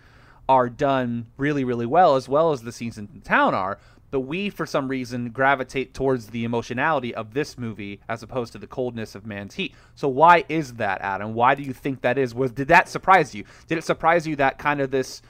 [0.48, 3.80] are done really really well, as well as the scenes in town are.
[4.12, 8.58] But we, for some reason, gravitate towards the emotionality of this movie as opposed to
[8.58, 9.76] the coldness of Mann's Heat.
[9.94, 11.36] So why is that, Adam?
[11.36, 12.34] Why do you think that is?
[12.34, 13.44] Was did that surprise you?
[13.68, 15.22] Did it surprise you that kind of this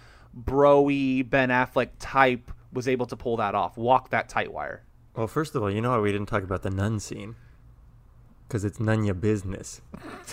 [0.46, 4.84] broy Ben Affleck type was able to pull that off, walk that tight wire?
[5.16, 7.36] Well, first of all, you know why we didn't talk about the nun scene?
[8.48, 9.82] Because it's none your business.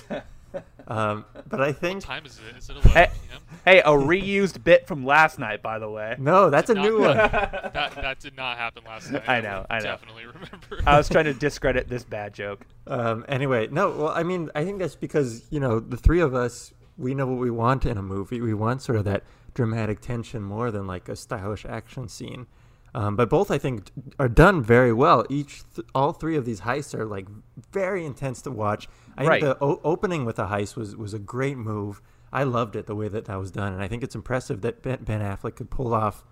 [0.88, 2.56] um, but I think What time is it?
[2.56, 3.40] Is it 11 Hey, p.m.?
[3.64, 6.14] hey, a reused bit from last night, by the way.
[6.18, 7.16] no, that's a Not- new one.
[7.16, 9.24] That that did not happen last night.
[9.28, 9.84] I know, I know.
[9.84, 10.82] Definitely remember.
[10.86, 12.64] I was trying to discredit this bad joke.
[12.86, 16.34] Um, anyway, no, well, I mean, I think that's because, you know, the three of
[16.34, 18.40] us, we know what we want in a movie.
[18.40, 19.24] We want sort of that
[19.56, 22.46] dramatic tension more than like a stylish action scene.
[22.94, 25.24] Um, but both, I think, are done very well.
[25.28, 27.26] Each, th- all three of these heists are like
[27.72, 28.88] very intense to watch.
[29.18, 29.42] I Right.
[29.42, 32.00] think the o- opening with a heist was was a great move.
[32.32, 34.82] I loved it the way that that was done, and I think it's impressive that
[34.82, 36.24] Ben, ben Affleck could pull off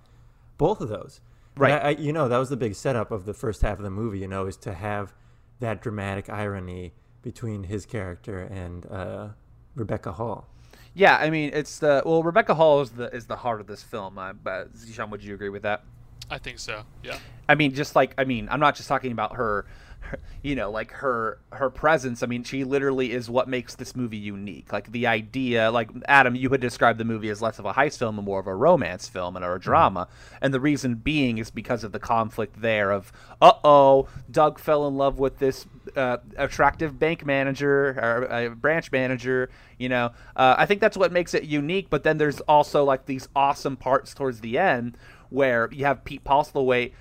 [0.56, 1.20] both of those.
[1.56, 1.72] Right.
[1.72, 3.90] I, I, you know, that was the big setup of the first half of the
[3.90, 4.18] movie.
[4.20, 5.12] You know, is to have
[5.60, 9.28] that dramatic irony between his character and uh,
[9.74, 10.48] Rebecca Hall.
[10.94, 13.83] Yeah, I mean, it's the well, Rebecca Hall is the is the heart of this
[13.83, 14.16] film.
[14.16, 15.83] Uh, but Zishan, would you agree with that?
[16.30, 16.85] I think so.
[17.02, 17.18] Yeah.
[17.48, 19.66] I mean, just like I mean, I'm not just talking about her
[20.43, 24.17] you know like her her presence i mean she literally is what makes this movie
[24.17, 27.73] unique like the idea like adam you had described the movie as less of a
[27.73, 29.64] heist film and more of a romance film and or a mm-hmm.
[29.64, 30.37] drama mm-hmm.
[30.43, 34.97] and the reason being is because of the conflict there of uh-oh doug fell in
[34.97, 40.67] love with this uh, attractive bank manager or uh, branch manager you know uh, i
[40.67, 44.40] think that's what makes it unique but then there's also like these awesome parts towards
[44.40, 44.97] the end
[45.31, 46.93] where you have pete postlethwaite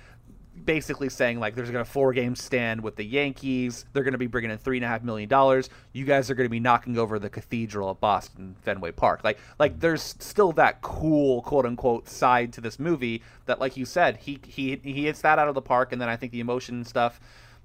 [0.62, 3.84] basically saying like there's going to four game stand with the Yankees.
[3.92, 5.68] They're going to be bringing in three and a half million dollars.
[5.92, 9.22] You guys are going to be knocking over the cathedral at Boston Fenway Park.
[9.24, 13.84] Like like there's still that cool quote unquote side to this movie that like you
[13.84, 15.92] said he he he hits that out of the park.
[15.92, 17.20] And then I think the emotion stuff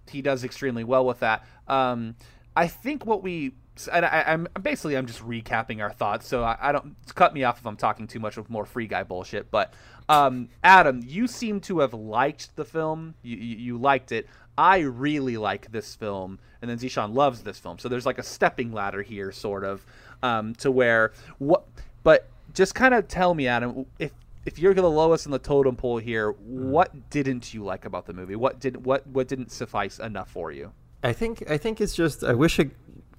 [0.09, 1.45] he does extremely well with that.
[1.67, 2.15] Um,
[2.55, 3.53] I think what we
[3.93, 7.43] and I, am basically I'm just recapping our thoughts, so I, I, don't cut me
[7.43, 9.51] off if I'm talking too much with more free guy bullshit.
[9.51, 9.73] But
[10.09, 13.13] um, Adam, you seem to have liked the film.
[13.21, 14.27] You, you, you liked it.
[14.57, 17.79] I really like this film, and then Zishan loves this film.
[17.79, 19.85] So there's like a stepping ladder here, sort of,
[20.21, 21.63] um, to where what.
[22.03, 24.11] But just kind of tell me, Adam, if
[24.45, 28.13] if you're the lowest in the totem pole here, what didn't you like about the
[28.13, 28.35] movie?
[28.35, 30.71] What did what what didn't suffice enough for you?
[31.03, 32.71] I think I think it's just I wish it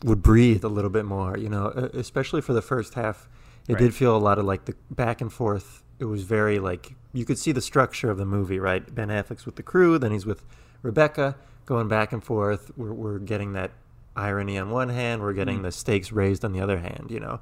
[0.04, 1.38] would breathe a little bit more.
[1.38, 3.28] You know, especially for the first half,
[3.68, 3.80] it right.
[3.80, 5.84] did feel a lot of like the back and forth.
[6.00, 8.92] It was very like you could see the structure of the movie, right?
[8.94, 10.44] Ben Affleck's with the crew, then he's with
[10.82, 11.36] Rebecca,
[11.66, 12.72] going back and forth.
[12.76, 13.70] We're we're getting that
[14.16, 15.62] irony on one hand, we're getting mm.
[15.62, 17.06] the stakes raised on the other hand.
[17.10, 17.40] You know,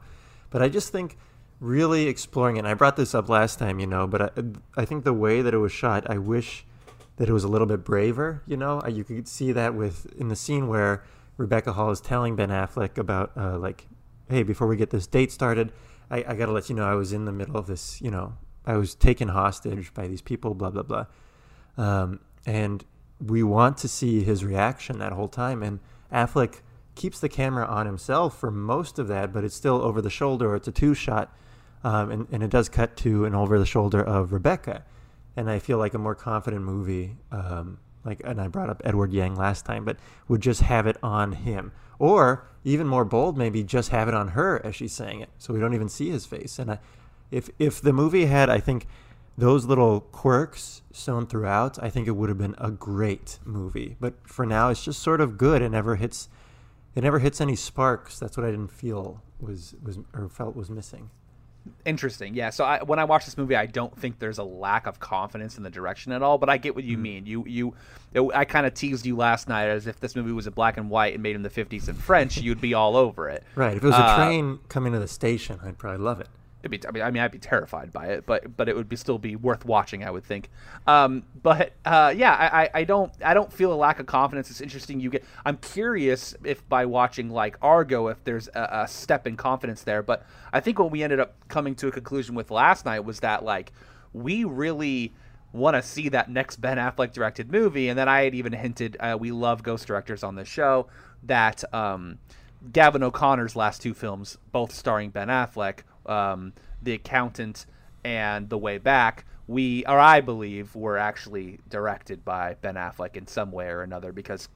[0.51, 1.16] but I just think
[1.61, 2.61] really exploring it.
[2.61, 4.31] And I brought this up last time, you know, but I,
[4.77, 6.64] I think the way that it was shot, I wish
[7.16, 8.42] that it was a little bit braver.
[8.47, 11.03] You know, you could see that with in the scene where
[11.37, 13.87] Rebecca Hall is telling Ben Affleck about uh, like,
[14.29, 15.73] hey, before we get this date started,
[16.11, 18.01] I, I got to let you know I was in the middle of this.
[18.01, 18.35] You know,
[18.68, 20.54] I was taken hostage by these people.
[20.54, 21.07] Blah blah blah.
[21.76, 22.85] Um, and
[23.24, 25.62] we want to see his reaction that whole time.
[25.62, 25.81] And
[26.12, 26.61] Affleck
[26.94, 30.52] keeps the camera on himself for most of that, but it's still over the shoulder.
[30.52, 31.35] Or it's a two shot,
[31.83, 34.85] um, and, and it does cut to an over the shoulder of Rebecca.
[35.37, 39.12] And I feel like a more confident movie um, like and I brought up Edward
[39.12, 39.96] Yang last time, but
[40.28, 41.72] would just have it on him.
[41.98, 45.52] Or even more bold, maybe just have it on her as she's saying it, so
[45.52, 46.59] we don't even see his face.
[46.59, 46.78] And I,
[47.31, 48.87] if if the movie had, I think,
[49.37, 53.97] those little quirks sewn throughout, I think it would have been a great movie.
[54.01, 55.62] But for now, it's just sort of good.
[55.62, 56.29] It never hits,
[56.95, 58.19] it never hits any sparks.
[58.19, 61.11] That's what I didn't feel was was or felt was missing.
[61.85, 62.35] Interesting.
[62.35, 62.51] Yeah.
[62.51, 65.59] So I, when I watch this movie, I don't think there's a lack of confidence
[65.59, 66.38] in the direction at all.
[66.38, 67.03] But I get what you mm.
[67.03, 67.27] mean.
[67.27, 67.75] You you,
[68.14, 70.79] it, I kind of teased you last night as if this movie was a black
[70.79, 73.45] and white and made in the 50s in French, you'd be all over it.
[73.55, 73.77] Right.
[73.77, 76.29] If it was a uh, train coming to the station, I'd probably love it.
[76.72, 78.88] It'd be, I mean, I mean, I'd be terrified by it, but but it would
[78.88, 80.50] be still be worth watching, I would think.
[80.87, 84.50] Um, but uh, yeah, I, I don't I don't feel a lack of confidence.
[84.50, 85.00] It's interesting.
[85.00, 85.24] You get.
[85.44, 90.02] I'm curious if by watching like Argo, if there's a, a step in confidence there.
[90.02, 93.20] But I think what we ended up coming to a conclusion with last night was
[93.20, 93.72] that like
[94.12, 95.12] we really
[95.52, 98.96] want to see that next Ben Affleck directed movie, and then I had even hinted
[99.00, 100.87] uh, we love ghost directors on this show
[101.24, 101.62] that.
[101.74, 102.18] Um,
[102.72, 107.66] Gavin O'Connor's last two films, both starring Ben Affleck, um, The Accountant
[108.05, 113.27] and The Way Back, we or I believe were actually directed by Ben Affleck in
[113.27, 114.49] some way or another because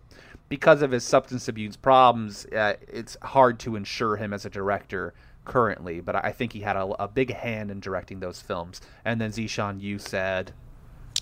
[0.49, 5.15] because of his substance abuse problems, uh, it's hard to insure him as a director
[5.47, 6.01] currently.
[6.01, 8.83] But I think he had a, a big hand in directing those films.
[9.05, 10.53] And then Zishan, you said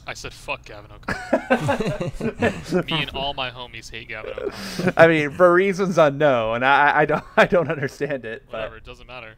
[0.07, 2.85] I said fuck Gavin O'Connor.
[2.87, 4.93] Me and all my homies hate Gavin O'Connor.
[4.97, 6.57] I mean, for reasons unknown.
[6.57, 8.45] And I, I don't I don't understand it.
[8.49, 9.35] Whatever, it doesn't matter.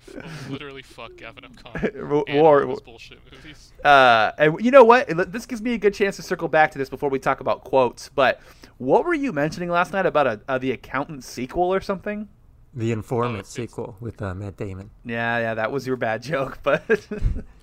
[0.48, 2.24] Literally fuck Gavin O'Connor.
[2.40, 3.72] War, and bullshit movies.
[3.84, 5.08] Uh, and you know what?
[5.32, 7.64] This gives me a good chance to circle back to this before we talk about
[7.64, 8.08] quotes.
[8.08, 8.40] But
[8.78, 12.28] what were you mentioning last night about a, a the accountant sequel or something?
[12.74, 14.90] The Informant oh, sequel with uh, Matt Damon.
[15.04, 17.06] Yeah, yeah, that was your bad joke, but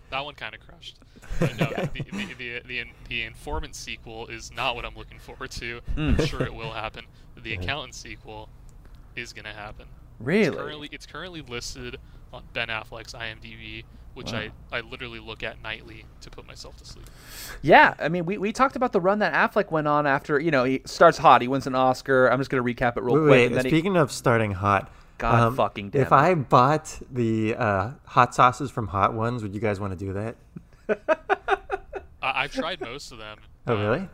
[0.10, 1.00] that one kind of crushed.
[1.42, 5.82] no, the, the, the, the, the, Informant sequel is not what I'm looking forward to.
[5.96, 6.20] Mm.
[6.20, 7.06] I'm sure it will happen.
[7.42, 8.50] The Accountant sequel
[9.16, 9.86] is going to happen.
[10.20, 10.48] Really?
[10.48, 11.98] It's currently, it's currently listed
[12.34, 14.40] on Ben Affleck's IMDb, which wow.
[14.74, 17.10] I, I literally look at nightly to put myself to sleep.
[17.62, 20.52] Yeah, I mean, we, we talked about the run that Affleck went on after, you
[20.52, 22.28] know, he starts hot, he wins an Oscar.
[22.28, 23.64] I'm just going to recap it real wait, quick.
[23.64, 24.00] Wait, speaking he...
[24.00, 26.02] of starting hot, God um, fucking damn.
[26.02, 30.06] If I bought the uh, hot sauces from Hot Ones, would you guys want to
[30.06, 30.36] do that?
[32.22, 33.38] I, have tried most of them.
[33.68, 34.10] Oh, um, really?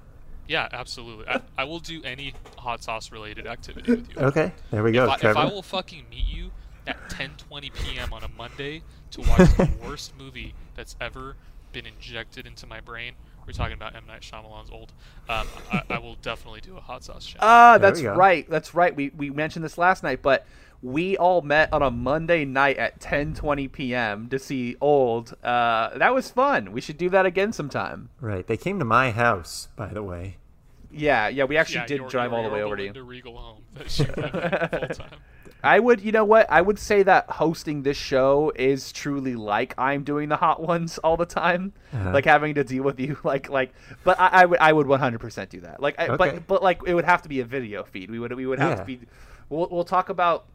[0.47, 1.27] Yeah, absolutely.
[1.27, 4.21] I, I, will do any hot sauce related activity with you.
[4.21, 5.05] Okay, there we go.
[5.05, 6.51] If I, if I will fucking meet you
[6.87, 8.11] at 10:20 p.m.
[8.11, 11.35] on a Monday to watch the worst movie that's ever
[11.71, 13.13] been injected into my brain,
[13.45, 14.91] we're talking about M Night Shyamalan's old.
[15.29, 17.41] Um, I, I will definitely do a hot sauce chat.
[17.41, 18.49] Ah, There that's right.
[18.49, 18.95] That's right.
[18.95, 20.45] We we mentioned this last night, but
[20.86, 24.30] we all met on a Monday night at 10:20 p.m.
[24.30, 25.36] to see Old.
[25.43, 26.71] Uh, that was fun.
[26.71, 28.10] We should do that again sometime.
[28.21, 28.45] Right.
[28.45, 30.38] They came to my house, by the way.
[30.91, 31.45] Yeah, yeah.
[31.45, 32.93] We actually yeah, did your- drive your- all the way over to you.
[32.93, 35.19] Belinda Regal home that she lived in full time.
[35.63, 36.45] I would, you know what?
[36.52, 41.00] I would say that hosting this show is truly like I'm doing the hot ones
[41.00, 42.12] all the time, Uh-huh.
[42.13, 43.74] like having to deal with you, like like.
[44.04, 45.82] But I, I would, I would 100% do that.
[45.82, 46.17] Like, I, Okay.
[46.17, 48.12] but but like it would have to be a video feed.
[48.12, 48.76] We would we would have Yeah.
[48.76, 49.00] to be.
[49.50, 50.45] We'll we'll talk about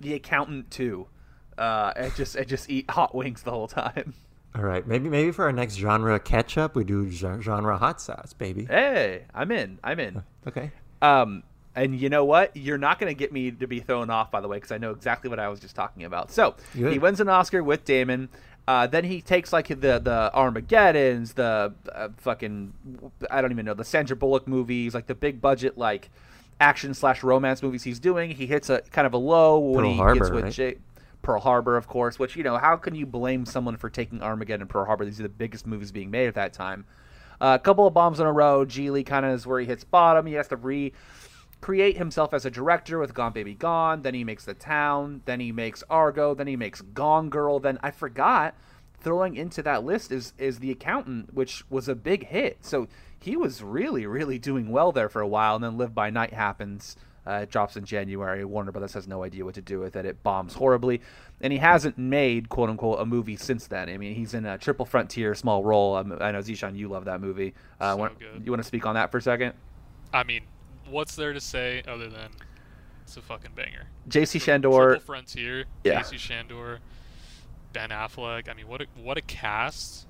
[0.00, 1.08] the accountant too,
[1.56, 4.14] uh, and just and just eat hot wings the whole time.
[4.54, 4.86] All right.
[4.86, 8.64] Maybe maybe for our next genre catch up, we do genre hot sauce, baby.
[8.64, 9.78] Hey, I'm in.
[9.84, 10.22] I'm in.
[10.46, 10.72] Okay.
[11.02, 11.42] Um,
[11.74, 12.56] and you know what?
[12.56, 14.78] You're not going to get me to be thrown off, by the way, because I
[14.78, 16.32] know exactly what I was just talking about.
[16.32, 16.92] So Good.
[16.92, 18.28] he wins an Oscar with Damon.
[18.66, 22.72] Uh, then he takes like the the Armageddon's, the uh, fucking
[23.30, 26.10] I don't even know the Sandra Bullock movies, like the big budget like
[26.60, 28.30] action slash romance movies he's doing.
[28.30, 30.52] He hits a kind of a low when Pearl he Harbor, gets with right?
[30.52, 30.76] Jay.
[31.22, 34.62] Pearl Harbor, of course, which you know, how can you blame someone for taking Armageddon
[34.62, 35.04] and Pearl Harbor?
[35.04, 36.84] These are the biggest movies being made at that time.
[37.40, 38.64] Uh, a couple of bombs in a row.
[38.64, 40.26] Gigli kind of is where he hits bottom.
[40.26, 40.92] He has to re
[41.60, 44.02] create himself as a director with Gone Baby Gone.
[44.02, 45.22] Then he makes The Town.
[45.24, 46.34] Then he makes Argo.
[46.34, 47.58] Then he makes Gone Girl.
[47.58, 48.54] Then I forgot
[49.00, 52.58] throwing into that list is is The Accountant, which was a big hit.
[52.60, 52.88] So
[53.20, 55.54] he was really really doing well there for a while.
[55.56, 56.96] And then Live by Night happens.
[57.26, 58.42] Uh, it drops in January.
[58.42, 60.06] Warner Brothers has no idea what to do with it.
[60.06, 61.02] It bombs horribly,
[61.42, 63.90] and he hasn't made "quote unquote" a movie since then.
[63.90, 65.96] I mean, he's in a Triple Frontier, small role.
[65.96, 67.52] Um, I know Zishan, you love that movie.
[67.80, 68.14] Uh, So want-.
[68.44, 69.52] You want to speak on that for a second?
[70.14, 70.44] I mean,
[70.88, 72.30] what's there to say other than
[73.02, 73.88] it's a fucking banger?
[74.08, 74.38] J.C.
[74.38, 74.92] Chandor.
[74.92, 76.00] Triple Frontier, Yeah.
[76.00, 76.78] Casey Chandor,
[77.74, 78.48] Ben Affleck.
[78.48, 80.06] I mean, what a what a cast,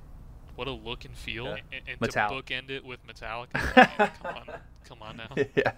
[0.59, 1.57] what a look and feel, Yeah.
[1.73, 2.47] and, and Metallic.
[2.47, 3.49] to bookend it with Metallica.
[3.77, 5.29] I come on, come on now.
[5.55, 5.73] yeah,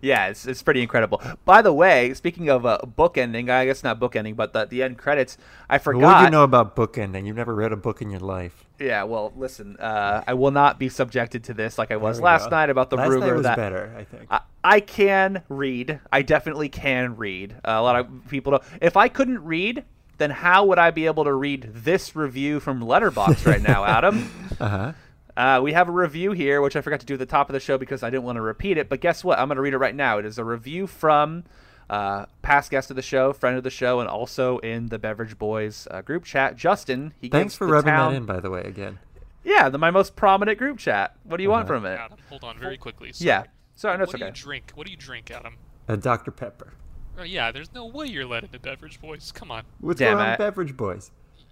[0.00, 1.20] yeah, it's, it's pretty incredible.
[1.44, 4.82] By the way, speaking of uh, book ending, I guess not bookending, but the, the
[4.82, 5.36] end credits,
[5.68, 6.00] I forgot.
[6.02, 7.26] What do you know about bookending?
[7.26, 8.64] You've never read a book in your life.
[8.78, 12.44] Yeah, well, listen, uh, I will not be subjected to this like I was last
[12.48, 12.56] go.
[12.56, 14.26] night about the Last rumor night was that better, I think.
[14.30, 16.00] I, I can read.
[16.10, 17.52] I definitely can read.
[17.64, 18.62] Uh, a lot of people don't.
[18.80, 19.84] If I couldn't read,
[20.22, 24.30] then how would I be able to read this review from Letterboxd right now, Adam?
[24.60, 24.92] Uh huh.
[25.36, 27.54] Uh, we have a review here, which I forgot to do at the top of
[27.54, 28.88] the show because I didn't want to repeat it.
[28.88, 29.38] But guess what?
[29.38, 30.18] I'm going to read it right now.
[30.18, 31.44] It is a review from
[31.88, 35.38] uh, past guest of the show, friend of the show, and also in the Beverage
[35.38, 36.56] Boys uh, group chat.
[36.56, 38.98] Justin, he Thanks for rubbing town, that in, by the way, again.
[39.42, 41.16] Yeah, the, my most prominent group chat.
[41.24, 41.78] What do you want Uh-huh.
[41.78, 41.94] from it?
[41.98, 43.12] Adam, hold on very quickly.
[43.12, 43.26] Sorry.
[43.28, 43.44] Yeah.
[43.74, 44.72] Sorry, no, it's what do you drink?
[44.74, 45.56] What do you drink, Adam?
[45.88, 46.30] Uh, Dr.
[46.30, 46.74] Pepper.
[47.18, 49.32] Oh, yeah, there's no way you're letting the beverage boys.
[49.32, 50.38] Come on, What's Damn going on.
[50.38, 51.10] Beverage Boys?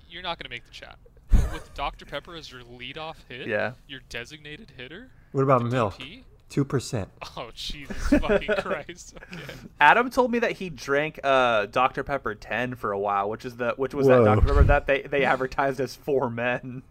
[0.08, 0.96] you're not gonna make the chat.
[1.52, 3.72] With Dr Pepper as your leadoff hit, Yeah.
[3.86, 5.94] your designated hitter, What about milk?
[5.98, 6.22] DP?
[6.48, 7.08] Two percent.
[7.36, 9.14] Oh Jesus fucking Christ!
[9.32, 9.52] Okay.
[9.80, 13.56] Adam told me that he drank uh, Dr Pepper 10 for a while, which is
[13.56, 16.82] the which was that Dr Pepper that they, they advertised as for men.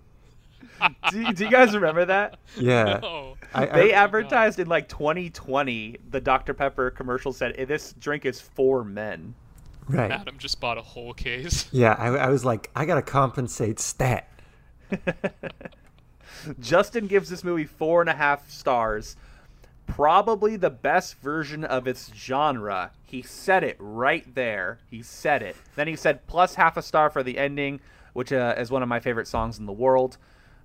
[1.11, 2.37] do, you- do you guys remember that?
[2.55, 2.99] Yeah.
[3.01, 3.35] No.
[3.53, 5.97] I, They I, advertised in like 2020.
[6.11, 9.35] The Dr Pepper commercial said "Eh, this drink is for men.
[9.87, 10.11] right.
[10.11, 11.67] Adam just bought a whole case.
[11.71, 14.29] Yeah, I, I was like, I gotta compensate stat.
[16.59, 19.15] Justin gives this movie four and a half stars.
[19.87, 22.91] Probably the best version of its genre.
[23.03, 24.79] He said it right there.
[24.89, 25.55] He said it.
[25.75, 27.79] Then he said plus half a star for the ending,
[28.13, 30.17] which uh, is one of my favorite songs in the world.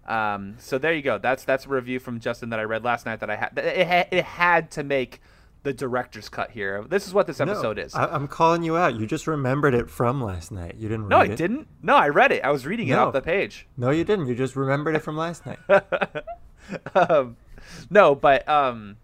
[0.06, 1.18] Um, so there you go.
[1.18, 3.20] That's that's a review from Justin that I read last night.
[3.20, 3.58] That I had.
[3.58, 5.20] It, ha- it had to make
[5.62, 6.84] the director's cut here.
[6.88, 7.94] This is what this episode no, is.
[7.94, 8.94] I, I'm calling you out.
[8.96, 10.76] You just remembered it from last night.
[10.78, 11.36] You didn't no, I it.
[11.36, 11.68] didn't.
[11.82, 12.44] No, I read it.
[12.44, 13.06] I was reading it No.
[13.06, 13.66] off the page.
[13.76, 14.26] No, you didn't.
[14.26, 15.58] You just remembered it from last night.
[16.94, 17.36] um,
[17.90, 18.96] no, but um,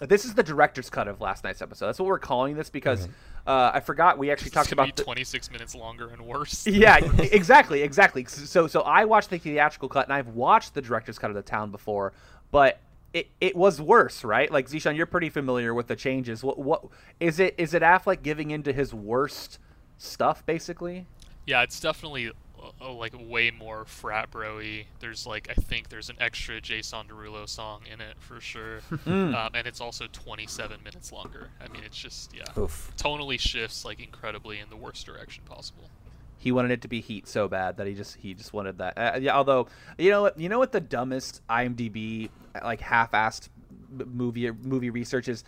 [0.00, 1.86] this is the director's cut of last night's episode.
[1.86, 3.08] That's what we're calling this because
[3.46, 4.86] uh, I forgot we actually talked about.
[4.86, 6.66] be the- 26 minutes longer and worse.
[6.66, 8.24] yeah, exactly, exactly.
[8.24, 11.42] So, so I watched the theatrical cut, and I've watched the director's cut of the
[11.42, 12.12] town before,
[12.50, 12.80] but
[13.12, 14.50] it, it was worse, right?
[14.50, 16.42] Like Zishan, you're pretty familiar with the changes.
[16.42, 16.84] What what
[17.20, 17.54] is it?
[17.56, 19.58] Is it Affleck giving into his worst
[19.96, 21.06] stuff, basically?
[21.46, 22.32] Yeah, it's definitely
[22.80, 24.86] uh, like way more frat bro-y.
[25.00, 29.34] There's like I think there's an extra Jason Derulo song in it for sure, Hmm.
[29.34, 31.50] um, and it's also 27 minutes longer.
[31.60, 32.92] I mean, it's just yeah, Oof.
[32.96, 35.90] tonally shifts like incredibly in the worst direction possible.
[36.38, 38.94] he wanted it to be heat so bad that he just he just wanted that.
[38.96, 39.66] Uh, yeah, although
[39.98, 42.28] you know what you know what the dumbest IMDb
[42.62, 43.48] like half-assed
[43.90, 45.44] movie movie research is.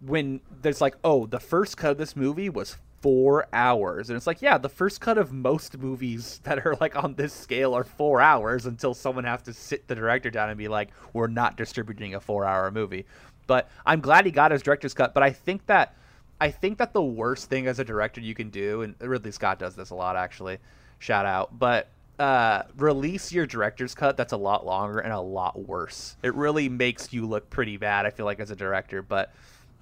[0.00, 4.26] when there's like, oh, the first cut of this movie was four hours, and it's
[4.26, 7.84] like, yeah, the first cut of most movies that are like on this scale are
[7.84, 11.56] four hours until someone has to sit the director down and be like, we're not
[11.56, 13.04] distributing a four-hour movie.
[13.46, 15.12] But I'm glad he got his director's cut.
[15.14, 15.96] But I think that
[16.40, 19.58] I think that the worst thing as a director you can do, and Ridley Scott
[19.58, 20.58] does this a lot actually,
[20.98, 21.88] shout out, but
[22.18, 26.16] uh, release your director's cut that's a lot longer and a lot worse.
[26.22, 29.02] It really makes you look pretty bad, I feel like, as a director.
[29.02, 29.32] But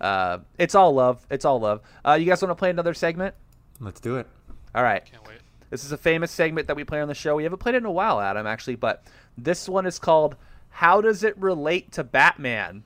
[0.00, 1.26] uh, it's all love.
[1.30, 1.80] It's all love.
[2.06, 3.34] Uh, you guys want to play another segment?
[3.80, 4.26] Let's do it.
[4.74, 5.04] All right.
[5.04, 5.38] Can't wait.
[5.70, 7.36] This is a famous segment that we play on the show.
[7.36, 9.04] We haven't played it in a while, Adam, actually, but
[9.38, 10.36] this one is called
[10.70, 12.82] How Does It Relate to Batman?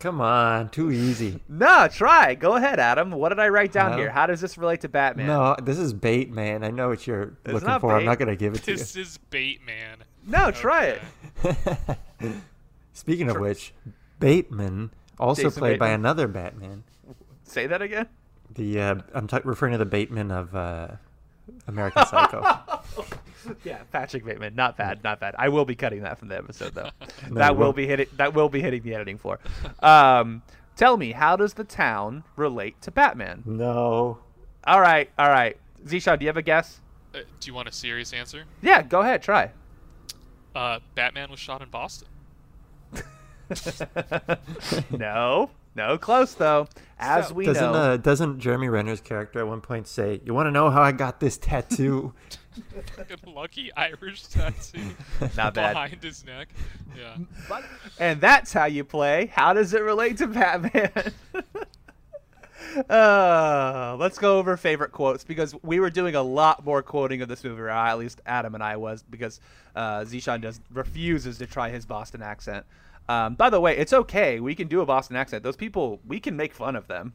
[0.00, 1.40] Come on, too easy.
[1.48, 2.34] No, try.
[2.34, 3.10] Go ahead, Adam.
[3.10, 4.10] What did I write down Well- here?
[4.10, 5.26] How does this relate to Batman?
[5.26, 6.62] No, this is bait, man.
[6.64, 7.96] I know what you're It's looking not for.
[7.96, 8.76] I'm not gonna give it to you.
[8.76, 9.98] This is bait man.
[10.26, 10.98] No, try
[11.42, 11.96] it.
[12.92, 13.72] Speaking of which,
[14.18, 16.84] Bateman, also Jason played by another Batman.
[17.44, 18.06] Say that again.
[18.54, 20.88] The uh, I'm t- referring to the Bateman of uh,
[21.66, 22.44] American Psycho.
[23.64, 24.54] Yeah, Patrick Bateman.
[24.56, 25.34] Not bad, not bad.
[25.38, 26.90] I will be cutting that from the episode though.
[27.30, 29.38] No, that will be hitting that will be hitting the editing floor.
[29.80, 30.42] Um,
[30.76, 33.42] tell me, how does the town relate to Batman?
[33.46, 34.18] no.
[34.64, 35.56] All right, all right.
[35.86, 36.80] Zishan, do you have a guess?
[37.14, 38.44] Uh, do you want a serious answer?
[38.60, 39.52] Yeah, go ahead, try.
[40.54, 42.08] Uh, Batman was shot in Boston.
[44.90, 46.68] no, no, close though.
[46.98, 50.34] As So- we Doesn't know, uh, doesn't Jeremy Renner's character at one point say, "You
[50.34, 52.12] want to know how I got this tattoo?"
[53.26, 54.80] Lucky Irish tattoo
[55.36, 55.74] Not bad.
[55.74, 56.48] behind his neck.
[56.96, 57.16] Yeah.
[58.00, 59.26] and that's how you play.
[59.26, 60.90] How does it relate to Batman?
[62.90, 67.28] uh, let's go over favorite quotes because we were doing a lot more quoting of
[67.28, 69.40] this movie, or at least Adam and I was, because
[69.76, 72.66] uh, Zishan just refuses to try his Boston accent.
[73.08, 74.38] Um, by the way, it's okay.
[74.40, 75.42] We can do a Boston accent.
[75.42, 77.14] Those people, we can make fun of them.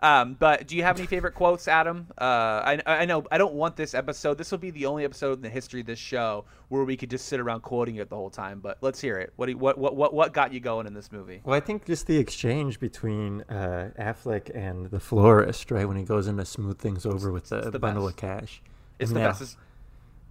[0.00, 2.08] Um, but do you have any favorite quotes, Adam?
[2.20, 4.36] Uh, I, I know I don't want this episode.
[4.36, 7.08] This will be the only episode in the history of this show where we could
[7.08, 8.58] just sit around quoting it the whole time.
[8.58, 9.32] But let's hear it.
[9.36, 11.40] What do you, what what what what got you going in this movie?
[11.44, 16.02] well, I think just the exchange between uh, Affleck and the florist, right, when he
[16.02, 18.14] goes in to smooth things over with the, the bundle best.
[18.14, 18.62] of cash.
[18.98, 19.56] It's And the now- best.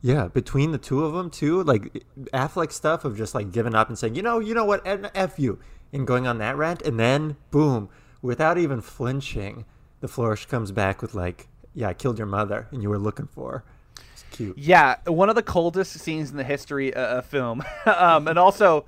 [0.01, 3.87] Yeah, between the two of them too, like Affleck stuff of just like giving up
[3.87, 5.59] and saying, you know, you know what, f you,
[5.93, 7.89] and going on that rant, and then boom,
[8.21, 9.65] without even flinching,
[9.99, 13.27] the flourish comes back with like, yeah, I killed your mother, and you were looking
[13.27, 13.51] for.
[13.51, 13.63] her."
[14.13, 14.57] It's cute.
[14.57, 17.63] Yeah, one of the coldest scenes in the history uh, of film.
[17.85, 18.85] um, and also,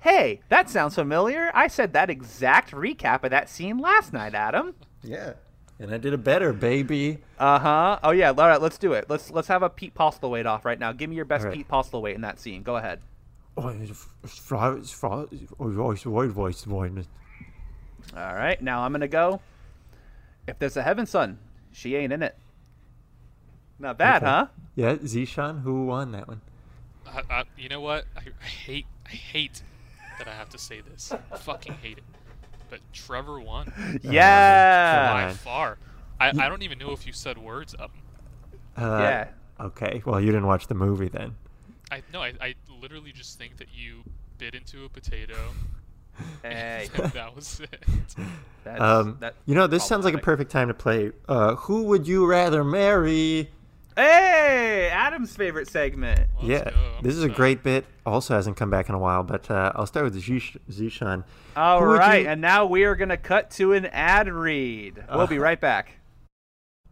[0.00, 1.50] hey, that sounds familiar.
[1.54, 4.74] I said that exact recap of that scene last night, Adam.
[5.02, 5.34] Yeah,
[5.78, 7.18] and I did a better, baby.
[7.38, 7.98] Uh huh.
[8.02, 8.28] Oh yeah.
[8.30, 9.06] All right, let's do it.
[9.08, 10.92] Let's let's have a Pete Postlethwaite off right now.
[10.92, 11.56] Give me your best All right.
[11.58, 12.62] Pete Postlethwaite in that scene.
[12.62, 13.00] Go ahead.
[13.58, 13.90] It's
[14.38, 15.06] fr- it's fr-
[15.58, 17.06] voice, voice, voice, voice.
[18.16, 19.40] All right, now I'm gonna go.
[20.46, 21.38] If there's a heaven son,
[21.72, 22.36] she ain't in it.
[23.78, 24.30] Not bad, Okay.
[24.30, 24.46] huh?
[24.74, 26.40] Yeah, Zishan, who won that one?
[27.06, 28.04] I, I, you know what?
[28.16, 29.62] I, I hate I hate
[30.18, 31.12] that I have to say this.
[31.32, 32.04] I fucking hate it.
[32.70, 35.26] But Trevor won Yeah.
[35.26, 35.78] by far.
[36.18, 38.02] I, I don't even know if you said words of him.
[38.76, 39.28] Uh, Yeah.
[39.58, 41.34] Okay, well, you didn't watch the movie then.
[41.90, 44.02] I no, I, I literally just think that you
[44.38, 45.34] bit into a potato.
[46.42, 47.84] Hey, and that was it.
[48.64, 51.12] that's, Um, that, you know, this sounds like a perfect time to play.
[51.28, 53.50] Uh, who would you rather marry?
[53.96, 56.28] Hey, Adam's favorite segment.
[56.36, 57.86] Let's yeah, go, this is a great bit.
[58.04, 61.24] Also hasn't come back in a while, but uh, I'll start with Zish- Zishan.
[61.56, 65.02] All Who right, you- and now we are going to cut to an ad read.
[65.10, 65.42] We'll be Uh.
[65.42, 65.92] right back.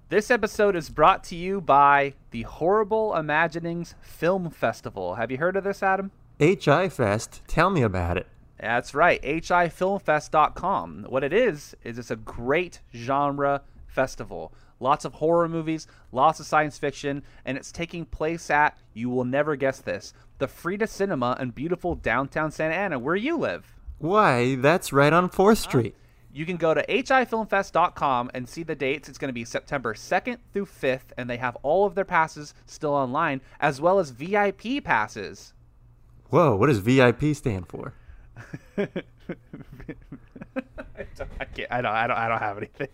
[0.08, 5.16] This episode is brought to you by the Horrible Imaginings Film Festival.
[5.16, 6.10] Have you heard of this, Adam?
[6.38, 8.26] HI Fest, tell me about it.
[8.58, 11.06] That's right, hifilmfest.com.
[11.08, 14.52] What it is is it's a great genre festival.
[14.80, 19.24] Lots of horror movies, lots of science fiction, and it's taking place at you will
[19.24, 23.74] never guess this, the Frida Cinema in beautiful downtown Santa Ana, where you live.
[23.98, 25.94] Why, that's right on 4th Street.
[26.32, 29.08] You can go to hifilmfest.com and see the dates.
[29.08, 32.54] It's going to be September 2nd through 5th, and they have all of their passes
[32.66, 35.52] still online, as well as VIP passes.
[36.30, 37.94] Whoa, what does VIP stand for?
[38.76, 38.88] I,
[41.16, 41.70] don't, I can't.
[41.70, 41.92] I don't.
[41.92, 42.16] I don't.
[42.16, 42.88] I don't have anything.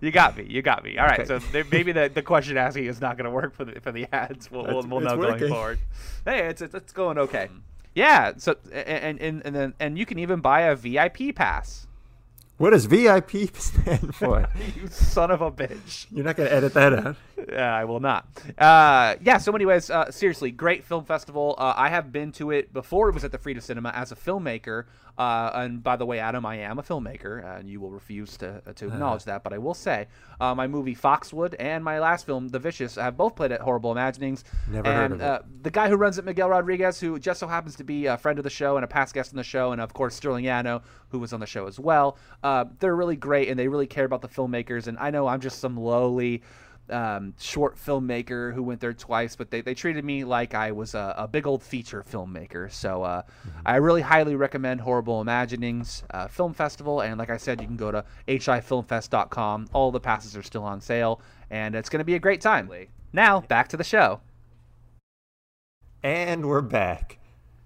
[0.00, 0.46] You got me.
[0.48, 0.98] You got me.
[0.98, 1.20] All right.
[1.20, 1.26] Okay.
[1.26, 3.92] So there, maybe the, the question asking is not going to work for the for
[3.92, 4.50] the ads.
[4.50, 5.78] We'll we'll, we'll it's know going forward.
[6.24, 7.46] Hey, it's, it's it's going okay.
[7.46, 7.58] Mm-hmm.
[7.94, 8.32] Yeah.
[8.36, 11.86] So and and and then and you can even buy a VIP pass.
[12.58, 14.48] What does VIP stand for?
[14.76, 16.06] you son of a bitch.
[16.12, 17.16] You're not going to edit that out.
[17.38, 18.26] Uh, I will not.
[18.58, 19.38] Uh, yeah.
[19.38, 21.54] So, anyways, uh, seriously, great film festival.
[21.58, 24.16] Uh, I have been to it before it was at the Frida Cinema as a
[24.16, 24.84] filmmaker.
[25.18, 28.62] Uh, and by the way, Adam, I am a filmmaker, and you will refuse to
[28.74, 29.44] to acknowledge that.
[29.44, 30.08] But I will say,
[30.40, 33.92] uh, my movie Foxwood and my last film, The Vicious, have both played at Horrible
[33.92, 34.42] Imaginings.
[34.70, 35.24] Never and, heard of it.
[35.24, 38.16] Uh, the guy who runs it, Miguel Rodriguez, who just so happens to be a
[38.16, 40.46] friend of the show and a past guest on the show, and of course Sterling
[40.46, 42.16] Yano, who was on the show as well.
[42.42, 44.86] Uh, they're really great, and they really care about the filmmakers.
[44.86, 46.42] And I know I'm just some lowly
[46.92, 50.94] um, short filmmaker who went there twice, but they, they treated me like I was
[50.94, 52.70] a, a big old feature filmmaker.
[52.70, 53.22] So uh,
[53.64, 57.00] I really highly recommend Horrible Imaginings uh, Film Festival.
[57.00, 59.68] And like I said, you can go to hifilmfest.com.
[59.72, 61.20] All the passes are still on sale,
[61.50, 62.70] and it's going to be a great time.
[63.12, 64.20] Now, back to the show.
[66.02, 67.18] And we're back.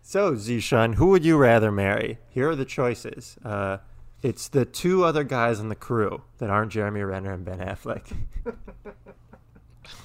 [0.02, 2.18] So, Zishan, who would you rather marry?
[2.28, 3.36] Here are the choices.
[3.44, 3.78] Uh,
[4.22, 8.12] it's the two other guys in the crew that aren't Jeremy Renner and Ben Affleck.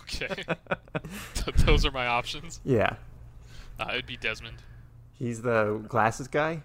[0.03, 0.43] Okay.
[1.34, 2.59] Th- Those are my options.
[2.64, 2.95] yeah.
[3.80, 4.57] Uh, it'd be Desmond.
[5.18, 6.62] He's the glasses guy?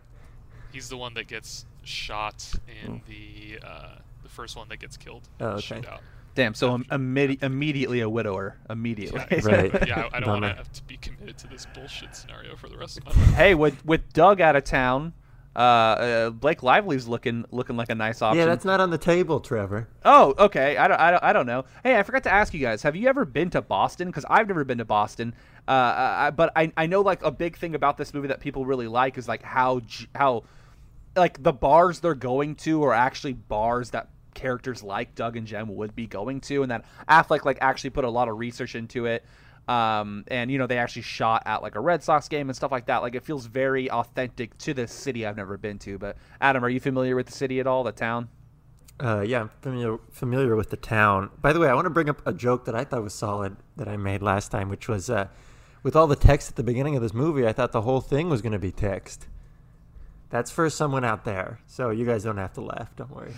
[0.73, 2.53] He's the one that gets shot
[2.85, 5.27] in the uh, the first one that gets killed.
[5.41, 5.81] Oh, in the okay.
[5.81, 6.01] shootout.
[6.35, 8.59] Damn, so im- immedi- immediately a widower.
[8.69, 9.25] Immediately.
[9.31, 9.89] Yeah, Right.
[9.89, 12.69] yeah, I, I don't want to have to be committed to this bullshit scenario for
[12.69, 13.35] the rest of my life.
[13.35, 15.15] hey, with with Doug out of town,
[15.57, 18.39] uh, uh, Blake Lively's looking looking like a nice option.
[18.39, 19.89] Yeah, that's not on the table, Trevor.
[20.05, 20.77] Oh, okay.
[20.77, 21.65] I don't, I don't, I don't know.
[21.83, 22.83] Hey, I forgot to ask you guys.
[22.83, 24.09] Have you ever been to Boston?
[24.09, 25.35] Because I've never been to Boston.
[25.67, 28.67] Uh, I, but I, I know like a big thing about this movie that people
[28.67, 29.81] really like is like how,
[30.15, 30.45] how,
[31.17, 35.75] like the bars they're going to are actually bars that characters like Doug and Jem
[35.75, 39.07] would be going to, and that Affleck like actually put a lot of research into
[39.07, 39.25] it.
[39.69, 42.71] Um, and you know they actually shot at like a Red Sox game and stuff
[42.71, 43.03] like that.
[43.03, 45.99] Like it feels very authentic to this city I've never been to.
[45.99, 47.83] But Adam, are you familiar with the city at all?
[47.83, 48.29] The town?
[48.99, 51.31] Uh, yeah, I'm familiar, familiar with the town.
[51.43, 53.57] By the way, I want to bring up a joke that I thought was solid
[53.77, 55.29] that I made last time, which was uh,
[55.83, 58.31] with all the text at the beginning of this movie, I thought the whole thing
[58.31, 59.29] was going to be text.
[60.31, 62.95] That's for someone out there, so you guys don't have to laugh.
[62.97, 63.33] Don't worry.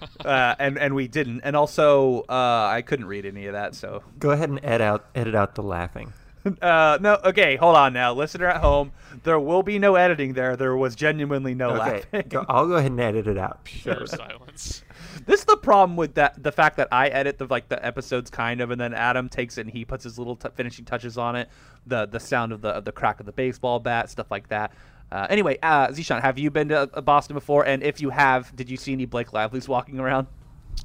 [0.24, 1.40] uh, and and we didn't.
[1.42, 3.74] And also, uh, I couldn't read any of that.
[3.74, 6.12] So, Go ahead and edit out edit out the laughing.
[6.62, 7.18] uh, no.
[7.24, 8.92] Okay, hold on now, listener at home.
[9.24, 10.34] There will be no editing.
[10.34, 12.24] There, there was genuinely no Okay, laughing.
[12.28, 13.64] go, I'll go ahead and edit it out.
[13.64, 14.84] Pure silence.
[15.26, 16.40] this is the problem with that.
[16.40, 19.58] The fact that I edit the like the episodes kind of, and then Adam takes
[19.58, 21.48] it and he puts his little t- finishing touches on it.
[21.86, 24.72] The the sound of the of the crack of the baseball bat, stuff like that.
[25.12, 27.64] Uh, anyway, uh, Zishan, have you been to uh, Boston before?
[27.64, 30.26] And if you have, did you see any Blake Lively's walking around?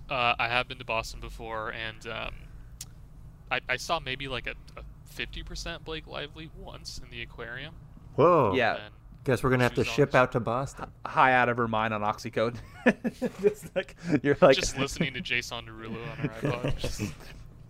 [0.10, 2.34] Uh, I have been to Boston before, and um,
[3.50, 4.84] I, I saw maybe like a, a
[5.16, 7.74] 50% Blake Lively once in the aquarium.
[8.16, 8.54] Whoa.
[8.56, 8.76] Yeah.
[8.76, 8.94] And
[9.24, 10.90] Guess we're gonna have to ship out to Boston.
[11.06, 12.56] High out of her mind on oxycodone.
[13.42, 16.78] Just like you're like just listening to Jason Derulo on her iPod.
[16.80, 17.14] Just,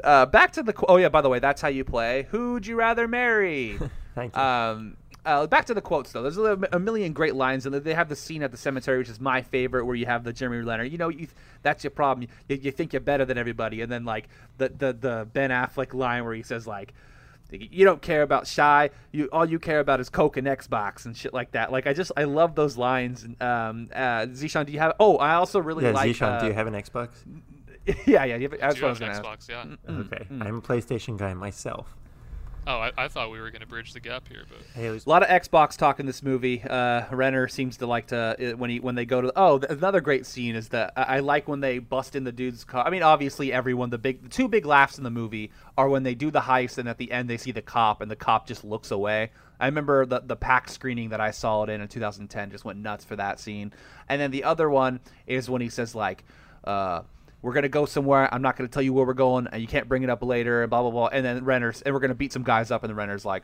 [0.02, 0.72] Uh, back to the.
[0.72, 2.26] qu- Oh yeah, by the way, that's how you play.
[2.32, 3.78] Who'd you rather marry?
[4.16, 4.42] Thank you.
[4.42, 4.96] um,
[5.26, 6.22] uh, back to the quotes though.
[6.24, 9.10] There's a, a million great lines, and they have the scene at the cemetery, which
[9.10, 10.84] is my favorite, where you have the Jeremy Renner.
[10.84, 11.28] You know, you,
[11.62, 12.28] that's your problem.
[12.48, 15.94] You, you think you're better than everybody, and then like the, the the Ben Affleck
[15.94, 16.94] line where he says like.
[17.54, 18.92] You don't care about shy.
[19.12, 21.70] You all you care about is Coke and Xbox and shit like that.
[21.70, 23.26] Like I just I love those lines.
[23.42, 24.94] Um, uh, Zishan, do you have?
[25.02, 26.16] Oh, I also really yeah, like.
[26.16, 27.10] Zishan, uh, do you have an Xbox?
[28.06, 28.38] yeah, yeah.
[28.38, 29.50] you have- That's do what I have was an gonna ask.
[29.50, 29.92] Xbox, yeah.
[29.92, 31.94] Mm, Okay, I'm a PlayStation guy myself.
[32.68, 35.00] Oh, I, I thought we were going to bridge the gap here, but Hey, A
[35.08, 36.62] lot of Xbox talk in this movie.
[36.62, 39.34] Uh, Renner seems to like to uh, when he when they go to.
[39.36, 42.32] Oh, th- another great scene is that I, I like when they bust in the
[42.32, 42.86] dude's car.
[42.86, 46.04] I mean, obviously, everyone the big the two big laughs in the movie are when
[46.04, 48.48] they do the heist and at the end they see the cop and the cop
[48.48, 49.32] just looks away.
[49.60, 52.78] I remember the the pack screening that I saw it in in 2010 just went
[52.78, 53.74] nuts for that scene.
[54.08, 56.24] And then the other one is when he says like.
[56.64, 57.02] Uh,
[57.42, 58.34] we're gonna go somewhere.
[58.34, 60.62] I'm not gonna tell you where we're going, and you can't bring it up later,
[60.64, 61.08] and blah blah blah.
[61.08, 63.44] And then Renner's, and we're gonna beat some guys up, and the Renner's like,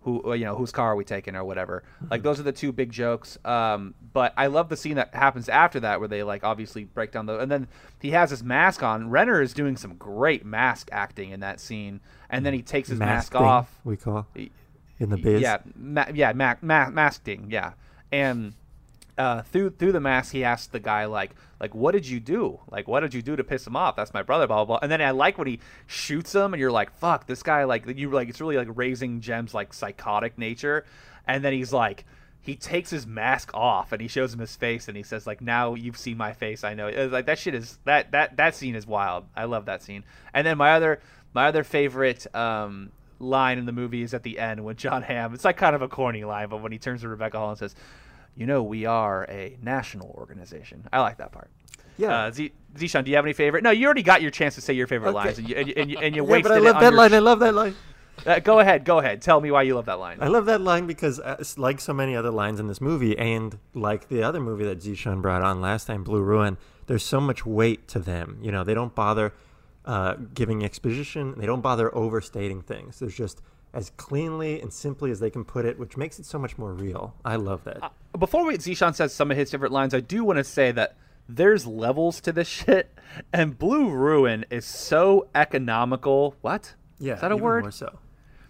[0.00, 1.82] who uh, you know whose car are we taking or whatever
[2.12, 5.48] like those are the two big jokes um but i love the scene that happens
[5.48, 7.66] after that where they like obviously break down the and then
[8.00, 11.98] he has his mask on renner is doing some great mask acting in that scene
[12.30, 15.40] and then he takes his mask thing, off We call in the biz.
[15.40, 17.72] yeah ma- yeah ma- ma- masking yeah
[18.12, 18.54] and
[19.18, 22.60] uh, through through the mask, he asks the guy like like what did you do?
[22.70, 23.96] Like what did you do to piss him off?
[23.96, 24.78] That's my brother, blah blah blah.
[24.82, 27.86] And then I like when he shoots him, and you're like, fuck, this guy like
[27.98, 30.84] you like it's really like raising Jem's like psychotic nature.
[31.26, 32.04] And then he's like.
[32.38, 35.40] He takes his mask off and he shows him his face and he says like
[35.40, 38.54] now you've seen my face I know It's like that shit is that that that
[38.54, 41.00] scene is wild I love that scene and then my other
[41.34, 45.34] my other favorite um, line in the movie is at the end when Jon Hamm
[45.34, 47.58] it's like kind of a corny line but when he turns to Rebecca Hall and
[47.58, 47.74] says
[48.36, 50.86] you know we are a national organization.
[50.92, 51.50] I like that part.
[51.98, 52.24] Yeah.
[52.26, 53.62] Uh, Z- Zishan, do you have any favorite?
[53.64, 55.14] No, you already got your chance to say your favorite Okay.
[55.16, 56.92] lines, and you and you, and you, and you Yeah, wasted but I love that
[56.94, 57.10] line.
[57.10, 57.74] sh- I love that line.
[58.26, 59.20] Uh, go ahead, go ahead.
[59.22, 60.18] Tell me why you love that line.
[60.20, 63.16] I love that line because, uh, it's like so many other lines in this movie,
[63.16, 66.56] and like the other movie that Zishan brought on last time, Blue Ruin,
[66.86, 68.38] there's so much weight to them.
[68.42, 69.32] You know, they don't bother
[69.84, 71.34] uh, giving exposition.
[71.36, 72.98] They don't bother overstating things.
[72.98, 73.40] There's just
[73.76, 76.72] as cleanly and simply as they can put it, which makes it so much more
[76.72, 77.14] real.
[77.26, 77.82] I love that.
[77.82, 80.72] Uh, before we, Zishan says some of his favorite lines, I do want to say
[80.72, 80.96] that
[81.28, 82.90] there's levels to this shit,
[83.34, 86.36] and Blue Ruin is so economical.
[86.40, 86.74] What?
[86.98, 87.64] yeah, is that a even word?
[87.64, 87.98] More so.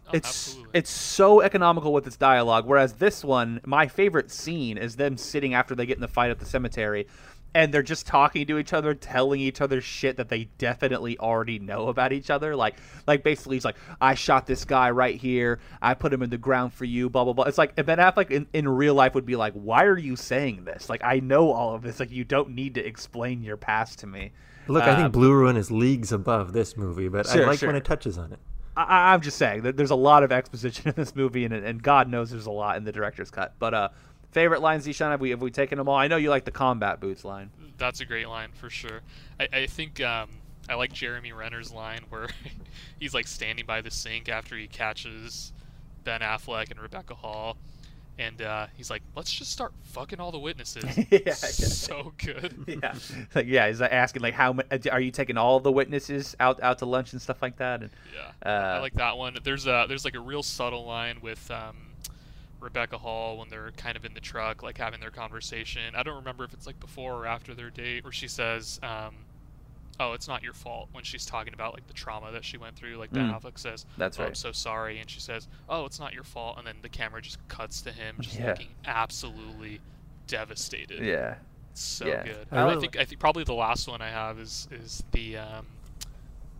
[0.06, 0.78] Oh, it's absolutely.
[0.78, 2.64] it's so economical with its dialogue.
[2.64, 6.30] Whereas this one, my favorite scene is them sitting after they get in the fight
[6.30, 7.08] at the cemetery,
[7.56, 11.58] and they're just talking to each other, telling each other shit that they definitely already
[11.58, 12.54] know about each other.
[12.54, 12.74] Like
[13.06, 15.58] like basically, he's like, "I shot this guy right here.
[15.80, 17.44] I put him in the ground for you." Blah blah blah.
[17.46, 20.64] It's like Ben Affleck in, in real life would be like, "Why are you saying
[20.66, 20.90] this?
[20.90, 21.98] Like I know all of this.
[21.98, 24.32] Like you don't need to explain your past to me."
[24.68, 27.68] Look, I think Blue Ruin is leagues above this movie, but Sure, I like sure.
[27.68, 28.38] when it touches on it.
[28.76, 31.82] I- I'm just saying that there's a lot of exposition in this movie, and and
[31.82, 33.54] God knows there's a lot in the director's cut.
[33.58, 33.88] But uh,
[34.36, 35.96] favorite lines, Zishan, have we have we taken them all?
[35.96, 37.48] I know you like the combat boots line.
[37.78, 39.00] That's a great line for sure.
[39.40, 40.28] I, I think um,
[40.68, 42.28] I like Jeremy Renner's line where
[43.00, 45.52] he's like standing by the sink after he catches
[46.04, 47.56] Ben Affleck and Rebecca Hall,
[48.18, 52.54] and uh, he's like, "Let's just start fucking all the witnesses." Yeah, so good.
[52.82, 52.94] Yeah,
[53.34, 54.62] like yeah, He's asking like how ma-
[54.92, 57.80] are you taking all the witnesses out out to lunch and stuff like that?
[57.82, 59.38] And Yeah, Uh, I like that one.
[59.42, 61.76] There's a there's like a real subtle line with um,
[62.60, 65.94] Rebecca Hall when they're kind of in the truck, like having their conversation.
[65.94, 69.14] I don't remember if it's like before or after their date, where she says, um,
[70.00, 72.76] "Oh, it's not your fault." When she's talking about like the trauma that she went
[72.76, 73.40] through, like Ben Mm.
[73.40, 76.56] Affleck says, That's "Oh, I'm so sorry," and she says, "Oh, it's not your fault,"
[76.58, 78.48] and then the camera just cuts to him, just Yeah.
[78.48, 79.80] looking absolutely
[80.26, 81.04] devastated.
[81.04, 81.36] yeah,
[81.74, 82.24] so Yeah.
[82.24, 82.48] good.
[82.52, 85.36] I I, really think I think probably the last one I have is is the
[85.36, 85.66] um,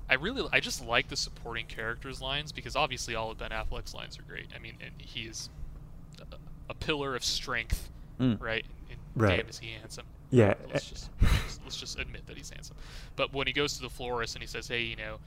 [0.09, 3.95] I really I just like the supporting characters lines because obviously all of Ben Affleck's
[3.95, 4.47] lines are great.
[4.55, 5.51] I mean, and he is
[6.69, 7.91] a, pillar of strength,
[8.21, 8.41] Mm.
[8.41, 8.65] right?
[8.91, 9.37] And Right.
[9.39, 10.07] damn, is he handsome?
[10.31, 10.55] Yeah.
[10.73, 11.11] Let's just,
[11.65, 12.77] let's just admit that he's handsome.
[13.15, 15.19] But when he goes to the florist and he says, "Hey, you know."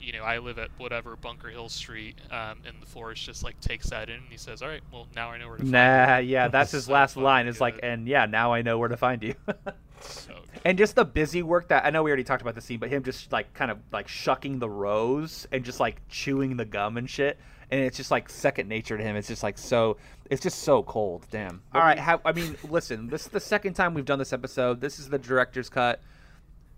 [0.00, 3.60] You know, I live at whatever Bunker Hill Street, um, and the florist just like
[3.60, 5.72] takes that in, and he says, "All right, well now I know where to find
[5.72, 7.48] nah, yeah, that's his So last line.
[7.48, 9.34] Is like, and yeah, now I know where to find you.
[9.48, 9.54] you."
[9.98, 10.34] So
[10.64, 12.90] and just the busy work that I know we already talked about the scene, but
[12.90, 16.96] him just like kind of like shucking the rose and just like chewing the gum
[16.96, 17.36] and shit,
[17.72, 19.16] and it's just like second nature to him.
[19.16, 19.96] It's just like so.
[20.30, 21.26] It's just so cold.
[21.30, 21.62] Damn.
[21.74, 21.98] All right.
[21.98, 23.08] How, I mean, listen.
[23.08, 24.80] This is the second time we've done this episode.
[24.80, 26.00] This is the director's cut.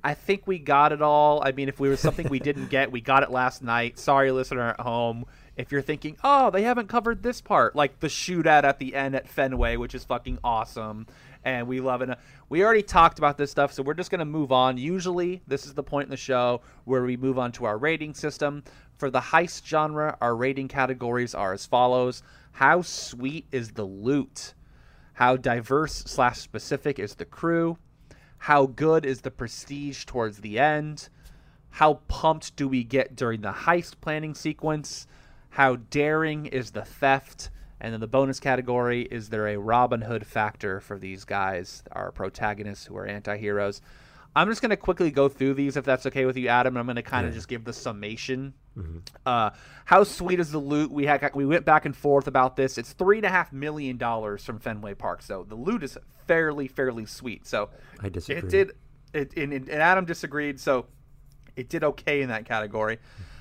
[0.02, 1.42] I think we got it all.
[1.44, 3.98] I mean, if we were something we didn't get, we got it last night.
[3.98, 5.26] Sorry, listener at home.
[5.56, 9.14] If you're thinking, oh, they haven't covered this part, like the shootout at the end
[9.14, 11.06] at Fenway, which is fucking awesome,
[11.44, 12.08] and we love it.
[12.08, 12.14] Uh,
[12.48, 14.78] we already talked about this stuff, so we're just gonna move on.
[14.78, 18.14] Usually, this is the point in the show where we move on to our rating
[18.14, 18.64] system.
[18.96, 22.22] For the heist genre, our rating categories are as follows:
[22.52, 24.54] How sweet is the loot?
[25.14, 27.78] How diverse slash specific is the crew?
[28.38, 31.08] How good is the prestige towards the end?
[31.70, 35.06] How pumped do we get during the heist planning sequence?
[35.50, 37.50] How daring is the theft?
[37.80, 42.12] And then the bonus category is there a Robin Hood factor for these guys, our
[42.12, 43.80] protagonists who are anti heroes?
[44.36, 46.76] I'm just going to quickly go through these if that's okay with you, Adam.
[46.76, 47.38] I'm going to kind of Yeah.
[47.38, 48.54] just give the summation.
[49.26, 49.50] Uh,
[49.84, 50.90] how sweet is the loot?
[50.90, 52.78] We had we went back and forth about this.
[52.78, 56.68] It's three and a half million dollars from Fenway Park, so the loot is fairly
[56.68, 57.46] fairly sweet.
[57.46, 58.38] So I disagree.
[58.38, 58.72] it did.
[59.12, 60.86] It and, and Adam disagreed, so
[61.56, 62.98] it did okay in that category.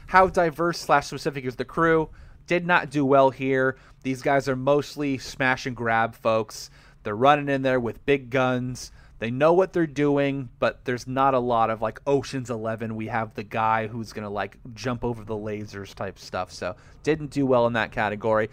[0.08, 2.10] How diverse slash specific is the crew?
[2.48, 3.78] Did not do well here.
[4.02, 6.72] These guys are mostly smash and grab folks.
[7.04, 8.92] They're running in there with big guns.
[9.20, 12.96] They know what they're doing, but there's not a lot of like Ocean's Eleven.
[12.96, 16.52] We have the guy who's gonna like jump over the lasers type stuff.
[16.52, 18.50] So didn't do well in that category.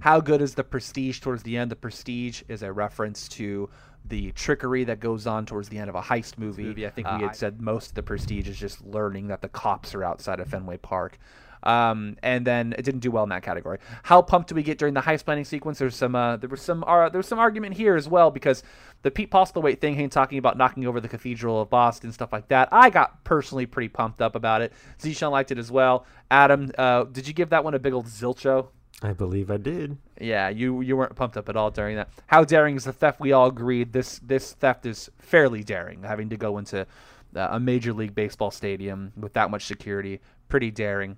[0.00, 1.70] How good is the prestige towards the end?
[1.70, 3.68] The prestige is a reference to
[4.06, 6.86] the trickery that goes on towards the end of a heist movie.
[6.86, 9.48] I think we Uh, had said most of the prestige is just learning that the
[9.48, 11.18] cops are outside of Fenway Park.
[11.62, 13.78] Um, and then it didn't do well in that category.
[14.02, 15.78] How pumped do we get during the heist planning sequence?
[15.78, 18.62] There's some uh, there was some uh, there was some argument here as well because
[19.02, 22.48] the Pete Postlethwaite thing, him talking about knocking over the Cathedral of Boston, stuff like
[22.48, 22.68] that.
[22.72, 24.72] I got personally pretty pumped up about it.
[24.98, 26.06] Zishan liked it as well.
[26.30, 28.68] Adam, uh, did you give that one a big old zilcho?
[29.02, 29.96] I believe I did.
[30.20, 32.10] Yeah, you you weren't pumped up at all during that.
[32.26, 33.20] How daring is the theft?
[33.20, 36.02] We all agreed this this theft is fairly daring.
[36.02, 36.86] Having to go into
[37.34, 41.16] uh, a major league baseball stadium with that much security, pretty daring.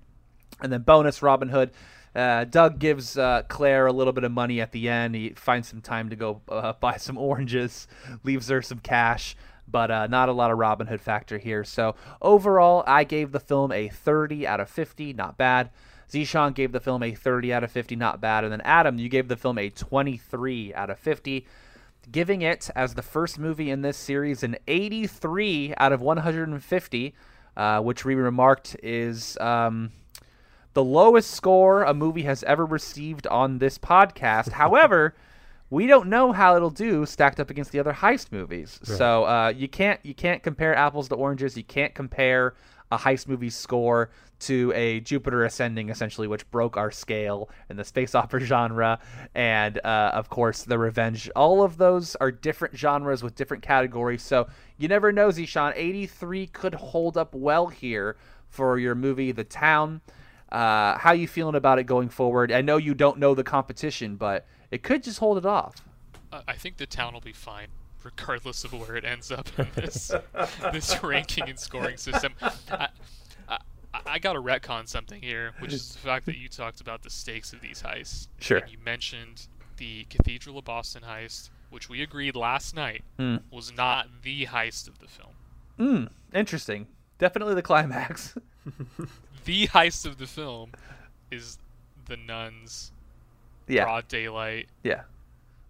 [0.61, 1.71] And then bonus Robin Hood.
[2.15, 5.15] Uh, Doug gives uh, Claire a little bit of money at the end.
[5.15, 7.87] He finds some time to go uh, buy some oranges,
[8.23, 9.35] leaves her some cash.
[9.67, 11.63] but uh, not a lot of Robin Hood factor here.
[11.63, 15.71] So overall, I gave the film a 30 out of 50, not bad.
[16.11, 18.43] Zishan gave the film a 30 out of 50, not bad.
[18.43, 21.47] And then Adam, you gave the film a 23 out of 50,
[22.11, 27.15] giving it, as the first movie in this series, an 83 out of 150,
[27.55, 29.91] uh, which we remarked is um,
[30.73, 34.51] the lowest score a movie has ever received on this podcast.
[34.53, 35.15] However,
[35.69, 38.79] we don't know how it'll do stacked up against the other heist movies.
[38.87, 38.97] Right.
[38.97, 41.57] So uh, you can't you can't compare apples to oranges.
[41.57, 42.53] You can't compare
[42.91, 47.83] a heist movie score to a Jupiter Ascending, essentially, which broke our scale in the
[47.83, 48.99] space opera genre,
[49.33, 51.29] and uh, of course the Revenge.
[51.35, 54.21] All of those are different genres with different categories.
[54.21, 54.47] So
[54.77, 55.73] you never know, Zishan.
[55.75, 58.15] Eighty three could hold up well here
[58.47, 60.01] for your movie, The Town.
[60.53, 62.51] Uh, how you feeling about it going forward?
[62.51, 65.75] I know you don't know the competition, but it could just hold it off.
[66.31, 67.67] Uh, I think the town will be fine,
[68.03, 70.11] regardless of where it ends up in this
[70.71, 72.33] this ranking and scoring system.
[72.71, 72.87] I,
[73.49, 73.57] I,
[74.05, 77.09] I got to retcon something here, which is the fact that you talked about the
[77.09, 78.27] stakes of these heists.
[78.39, 78.59] Sure.
[78.59, 79.47] And you mentioned
[79.77, 83.37] the Cathedral of Boston heist, which we agreed last night Hmm.
[83.49, 85.31] was not the heist of the film.
[85.79, 86.85] Mm, interesting.
[87.17, 88.35] Definitely the climax.
[89.45, 90.71] The heist of the film
[91.31, 91.57] is
[92.05, 92.91] the nuns,
[93.67, 95.01] yeah, broad daylight, yeah.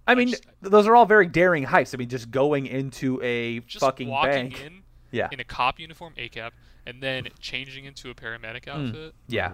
[0.08, 1.94] I mean, just- those are all very daring heists.
[1.94, 4.62] I mean, just going into a just fucking walking bank.
[4.62, 6.52] in Yeah, in a cop uniform, ACAB,
[6.88, 8.88] and then changing into a paramedic Hmm.
[8.88, 9.14] outfit.
[9.28, 9.54] yeah,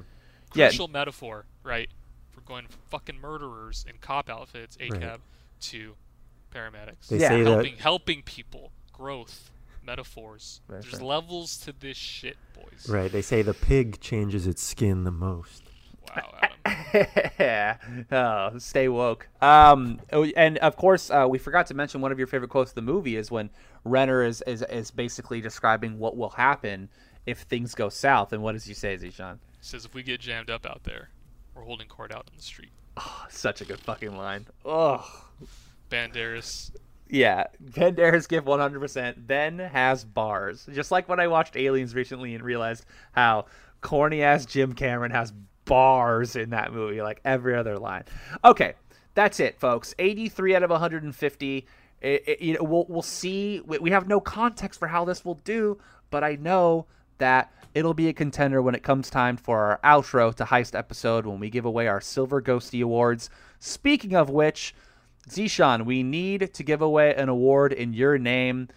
[0.55, 0.67] yeah.
[0.67, 1.89] Crucial metaphor, right?
[2.32, 5.20] For going from fucking murderers in cop outfits, ACAB, Right.
[5.61, 5.95] to
[6.53, 7.07] paramedics.
[7.09, 7.28] They Yeah.
[7.30, 9.51] say that helping helping people, growth,
[9.89, 10.61] metaphors.
[10.67, 11.01] Right, There's right.
[11.01, 12.87] levels to this shit, boys.
[12.87, 13.11] right.
[13.11, 15.63] They say the pig changes its skin the most.
[16.15, 16.39] Wow,
[17.39, 18.05] Adam.
[18.11, 19.27] oh, stay woke.
[19.41, 22.71] Um, oh, and of course, uh, we forgot to mention one of your favorite quotes
[22.71, 23.49] of the movie is when
[23.83, 26.89] Renner is, is is basically describing what will happen
[27.25, 28.31] if things go south.
[28.33, 29.37] And what does he say, Zishan?
[29.61, 31.09] says if we get jammed up out there,
[31.53, 32.71] we're holding court out in the street.
[32.97, 34.45] Oh, Such a good fucking line.
[34.65, 35.03] Ugh.
[35.89, 36.71] Banderas.
[37.10, 39.26] Yeah, Banderas give 100%.
[39.26, 40.68] Ben has bars.
[40.72, 43.45] Just like when I watched Aliens recently and realized how
[43.82, 45.34] corny ass Jim Cameron has
[45.66, 48.03] bars in that movie, like every other line.
[48.45, 48.74] Okay,
[49.16, 49.95] that's it, folks.
[49.97, 51.66] 83 out of 150.
[52.01, 53.62] It, it- you know, we'll we'll see.
[53.66, 55.80] We, we have no context for how this will do,
[56.12, 56.86] but I know
[57.18, 61.26] that it'll be a contender when it comes time for our outro to heist episode
[61.26, 63.30] when we give away our Silver Ghosty Awards.
[63.60, 64.74] Speaking of which,
[65.30, 68.67] Zishan, we need to give away an award in your name.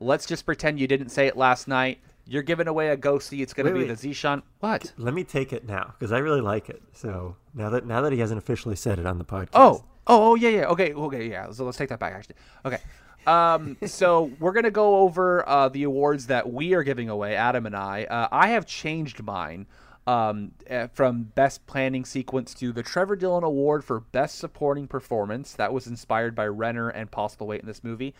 [0.00, 1.98] Let's just pretend you didn't say it last night.
[2.26, 3.40] You're giving away a ghosty.
[3.40, 3.96] It's going to be wait.
[3.96, 4.42] the Zishan.
[4.60, 4.92] What?
[4.96, 6.82] Let me take it now because I really like it.
[6.92, 9.50] So now that now that he hasn't officially said it on the podcast.
[9.54, 10.64] Oh, oh, oh, yeah, yeah.
[10.66, 11.50] Okay, okay, yeah.
[11.52, 12.14] So let's take that back.
[12.14, 12.78] Actually, okay.
[13.26, 17.64] Um, so we're gonna go over uh, the awards that we are giving away, Adam
[17.64, 18.04] and I.
[18.04, 19.66] Uh, I have changed mine
[20.06, 25.54] um, uh, from best planning sequence to the Trevor Dillon Award for best supporting performance.
[25.54, 28.14] That was inspired by Renner and Postlethwaite in this movie.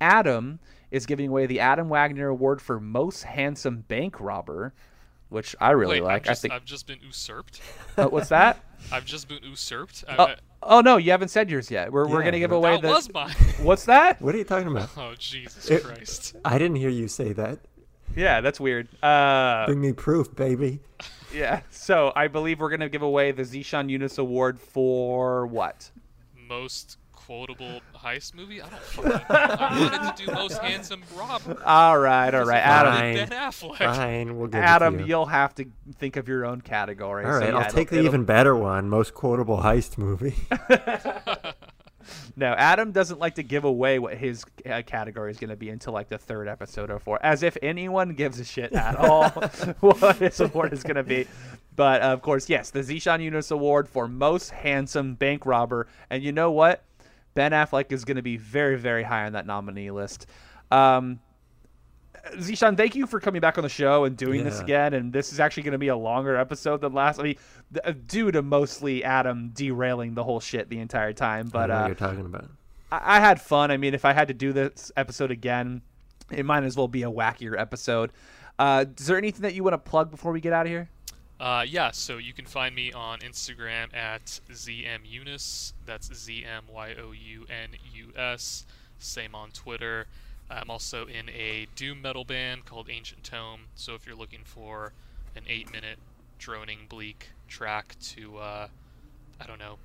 [0.00, 0.58] Adam
[0.90, 4.72] is giving away the Adam Wagner Award for most handsome bank robber,
[5.28, 6.22] which I really Wait, like.
[6.22, 6.54] I've, just, I think.
[6.54, 7.60] I've just been usurped.
[7.96, 8.64] Uh, what's that?
[8.92, 10.04] I've just been usurped.
[10.08, 11.92] I- Oh, I- oh no, you haven't said yours yet.
[11.92, 12.88] We're, we're gonna give but- away that the.
[12.88, 13.34] was mine.
[13.62, 14.20] What's that?
[14.22, 14.88] What are you talking about?
[14.96, 16.36] oh Jesus It- Christ!
[16.44, 17.58] I didn't hear you say that.
[18.16, 18.88] Yeah, that's weird.
[19.02, 20.80] Uh, Bring me proof, baby.
[21.32, 21.60] Yeah.
[21.70, 25.90] So I believe we're gonna give away the Zishan Younus Award for what?
[26.48, 28.60] Most quotable heist movie?
[28.60, 29.12] I don't fucking.
[29.28, 31.62] I wanted to do most handsome robber.
[31.64, 32.92] All right, all right, Adam.
[32.92, 33.14] Fine.
[33.14, 33.76] Ben Affleck.
[33.78, 35.08] Fine, we'll give Adam, it to you.
[35.10, 35.66] you'll have to
[35.98, 37.24] think of your own category.
[37.24, 38.88] All right, So, yeah, I'll it'll- take the it'll- even better one.
[38.88, 40.34] Most quotable heist movie.
[42.36, 45.68] No, Adam doesn't like to give away what his uh, category is going to be
[45.68, 49.28] until like the third episode or four, as if anyone gives a shit at all
[49.80, 51.26] what his award is going to be.
[51.76, 56.22] But uh, of course, yes, the Zishan Younus Award for most handsome bank robber, and
[56.22, 56.84] you know what?
[57.34, 60.26] Ben Affleck is going to be very, very high on that nominee list.
[60.70, 61.20] Um,
[62.34, 64.94] Zishan, thank you for coming back on the show and doing this again.
[64.94, 67.18] And this is actually going to be a longer episode than last.
[67.18, 67.36] I mean,
[67.84, 71.48] uh, due to mostly Adam derailing the whole shit the entire time.
[71.48, 72.50] I But know what uh, you're talking about.
[72.92, 73.70] I-, I had fun.
[73.70, 75.82] I mean, if I had to do this episode again,
[76.30, 78.12] it might as well be a wackier episode.
[78.58, 80.88] Uh, is there anything that you want to plug before we get out of here?
[81.40, 85.72] Uh, yeah, so you can find me on Instagram at zmyounus.
[85.86, 88.66] That's Z M Y O U N U S.
[88.98, 90.06] Same on Twitter.
[90.50, 93.62] I'm also in a doom metal band called Ancient Tome.
[93.74, 94.92] So if you're looking for
[95.36, 95.98] an eight-minute
[96.38, 98.68] droning bleak track to, uh,
[99.40, 99.78] I don't know,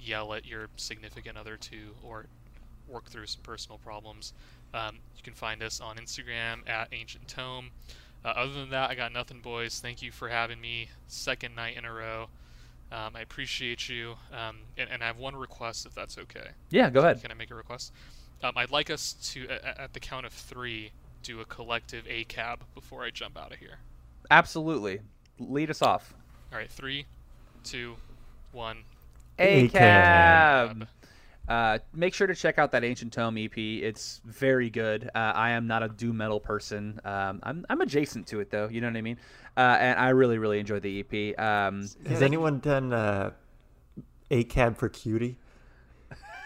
[0.00, 2.26] yell at your significant other to, or
[2.88, 4.32] work through some personal problems,
[4.72, 7.70] Um, you can find us on Instagram at Ancient Tome.
[8.24, 9.80] Uh, other than that, I got nothing, boys.
[9.80, 10.90] Thank you for having me.
[11.08, 12.28] Second night in a row.
[12.92, 14.14] Um, I appreciate you.
[14.32, 16.50] Um, and, and I have one request, if that's okay.
[16.70, 17.20] Yeah, go ahead.
[17.20, 17.92] Can I make a request?
[18.42, 22.24] Um, I'd like us to, at, at the count of three, do a collective A
[22.24, 23.78] cab before I jump out of here.
[24.30, 25.00] Absolutely.
[25.38, 26.14] Lead us off.
[26.52, 27.06] All right, three,
[27.64, 27.96] two,
[28.52, 28.78] one.
[29.38, 30.86] A A-cab.
[31.48, 33.56] Uh, make sure to check out that Ancient Tome EP.
[33.56, 35.10] It's very good.
[35.14, 37.00] Uh, I am not a doom metal person.
[37.04, 38.68] Um, I'm, I'm adjacent to it though.
[38.68, 39.18] You know what I mean?
[39.56, 41.40] Uh, and I really really enjoyed the EP.
[41.40, 43.30] Um, Has anyone done uh,
[44.30, 45.38] a cab for cutie?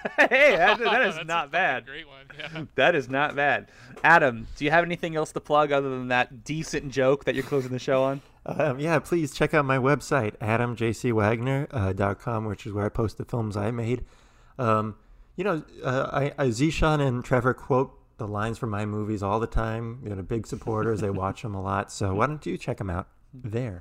[0.16, 1.84] hey, that, that is not bad.
[1.86, 2.26] Great one.
[2.38, 2.64] Yeah.
[2.74, 3.70] That is not bad.
[4.02, 7.44] Adam, do you have anything else to plug other than that decent joke that you're
[7.44, 8.20] closing the show on?
[8.46, 13.56] Um, yeah, please check out my website, adamjcwagner.com, which is where I post the films
[13.56, 14.04] I made.
[14.58, 14.96] Um,
[15.36, 19.40] you know, uh, I, I, Zishan and Trevor quote the lines from my movies all
[19.40, 20.00] the time.
[20.02, 21.00] They're big supporters.
[21.00, 21.90] they watch them a lot.
[21.90, 23.80] So why don't you check them out there?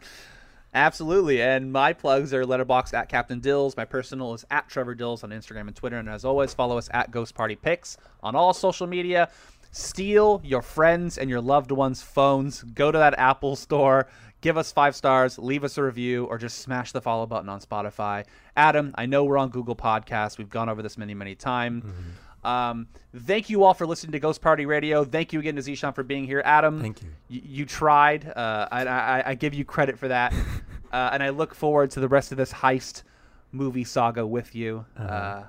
[0.73, 1.41] Absolutely.
[1.41, 3.77] And my plugs are Letterboxd at Captain Dills.
[3.77, 5.97] My personal is at Trevor Dills on Instagram and Twitter.
[5.97, 9.29] And as always, follow us at Ghost Party Picks on all social media.
[9.71, 12.63] Steal your friends and your loved ones' phones.
[12.63, 14.07] Go to that Apple store.
[14.41, 17.61] Give us five stars, leave us a review, or just smash the follow button on
[17.61, 18.25] Spotify.
[18.57, 20.37] Adam, I know we're on Google Podcasts.
[20.37, 21.85] We've gone over this many, many times.
[21.85, 22.09] Mm-hmm.
[22.43, 25.03] Um, thank you all for listening to Ghost Party Radio.
[25.05, 26.41] Thank you again to Zishan for being here.
[26.43, 27.09] Adam, Thank you.
[27.29, 28.27] y- you tried.
[28.27, 30.33] Uh, I, I, I give you credit for that.
[30.91, 33.03] uh, and I look forward to the rest of this heist
[33.51, 34.85] movie saga with you.
[34.97, 35.43] Uh,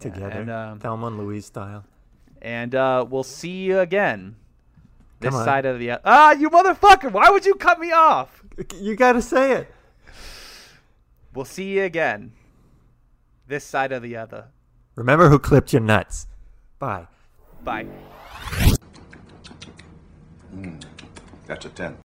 [0.00, 1.84] Together, And, um, Thelma and Louise style.
[2.40, 4.36] and uh, we'll see you again.
[5.20, 7.12] This side of the ah, you motherfucker!
[7.12, 8.42] Why would you cut me off?
[8.74, 9.74] You got to say it.
[11.34, 12.32] We'll see you again.
[13.46, 14.46] This side of the other.
[14.96, 16.26] Remember who clipped your nuts.
[16.80, 17.06] Bye.
[17.62, 17.84] Bye.
[20.50, 20.76] Hmm.
[21.46, 21.96] That's a 10.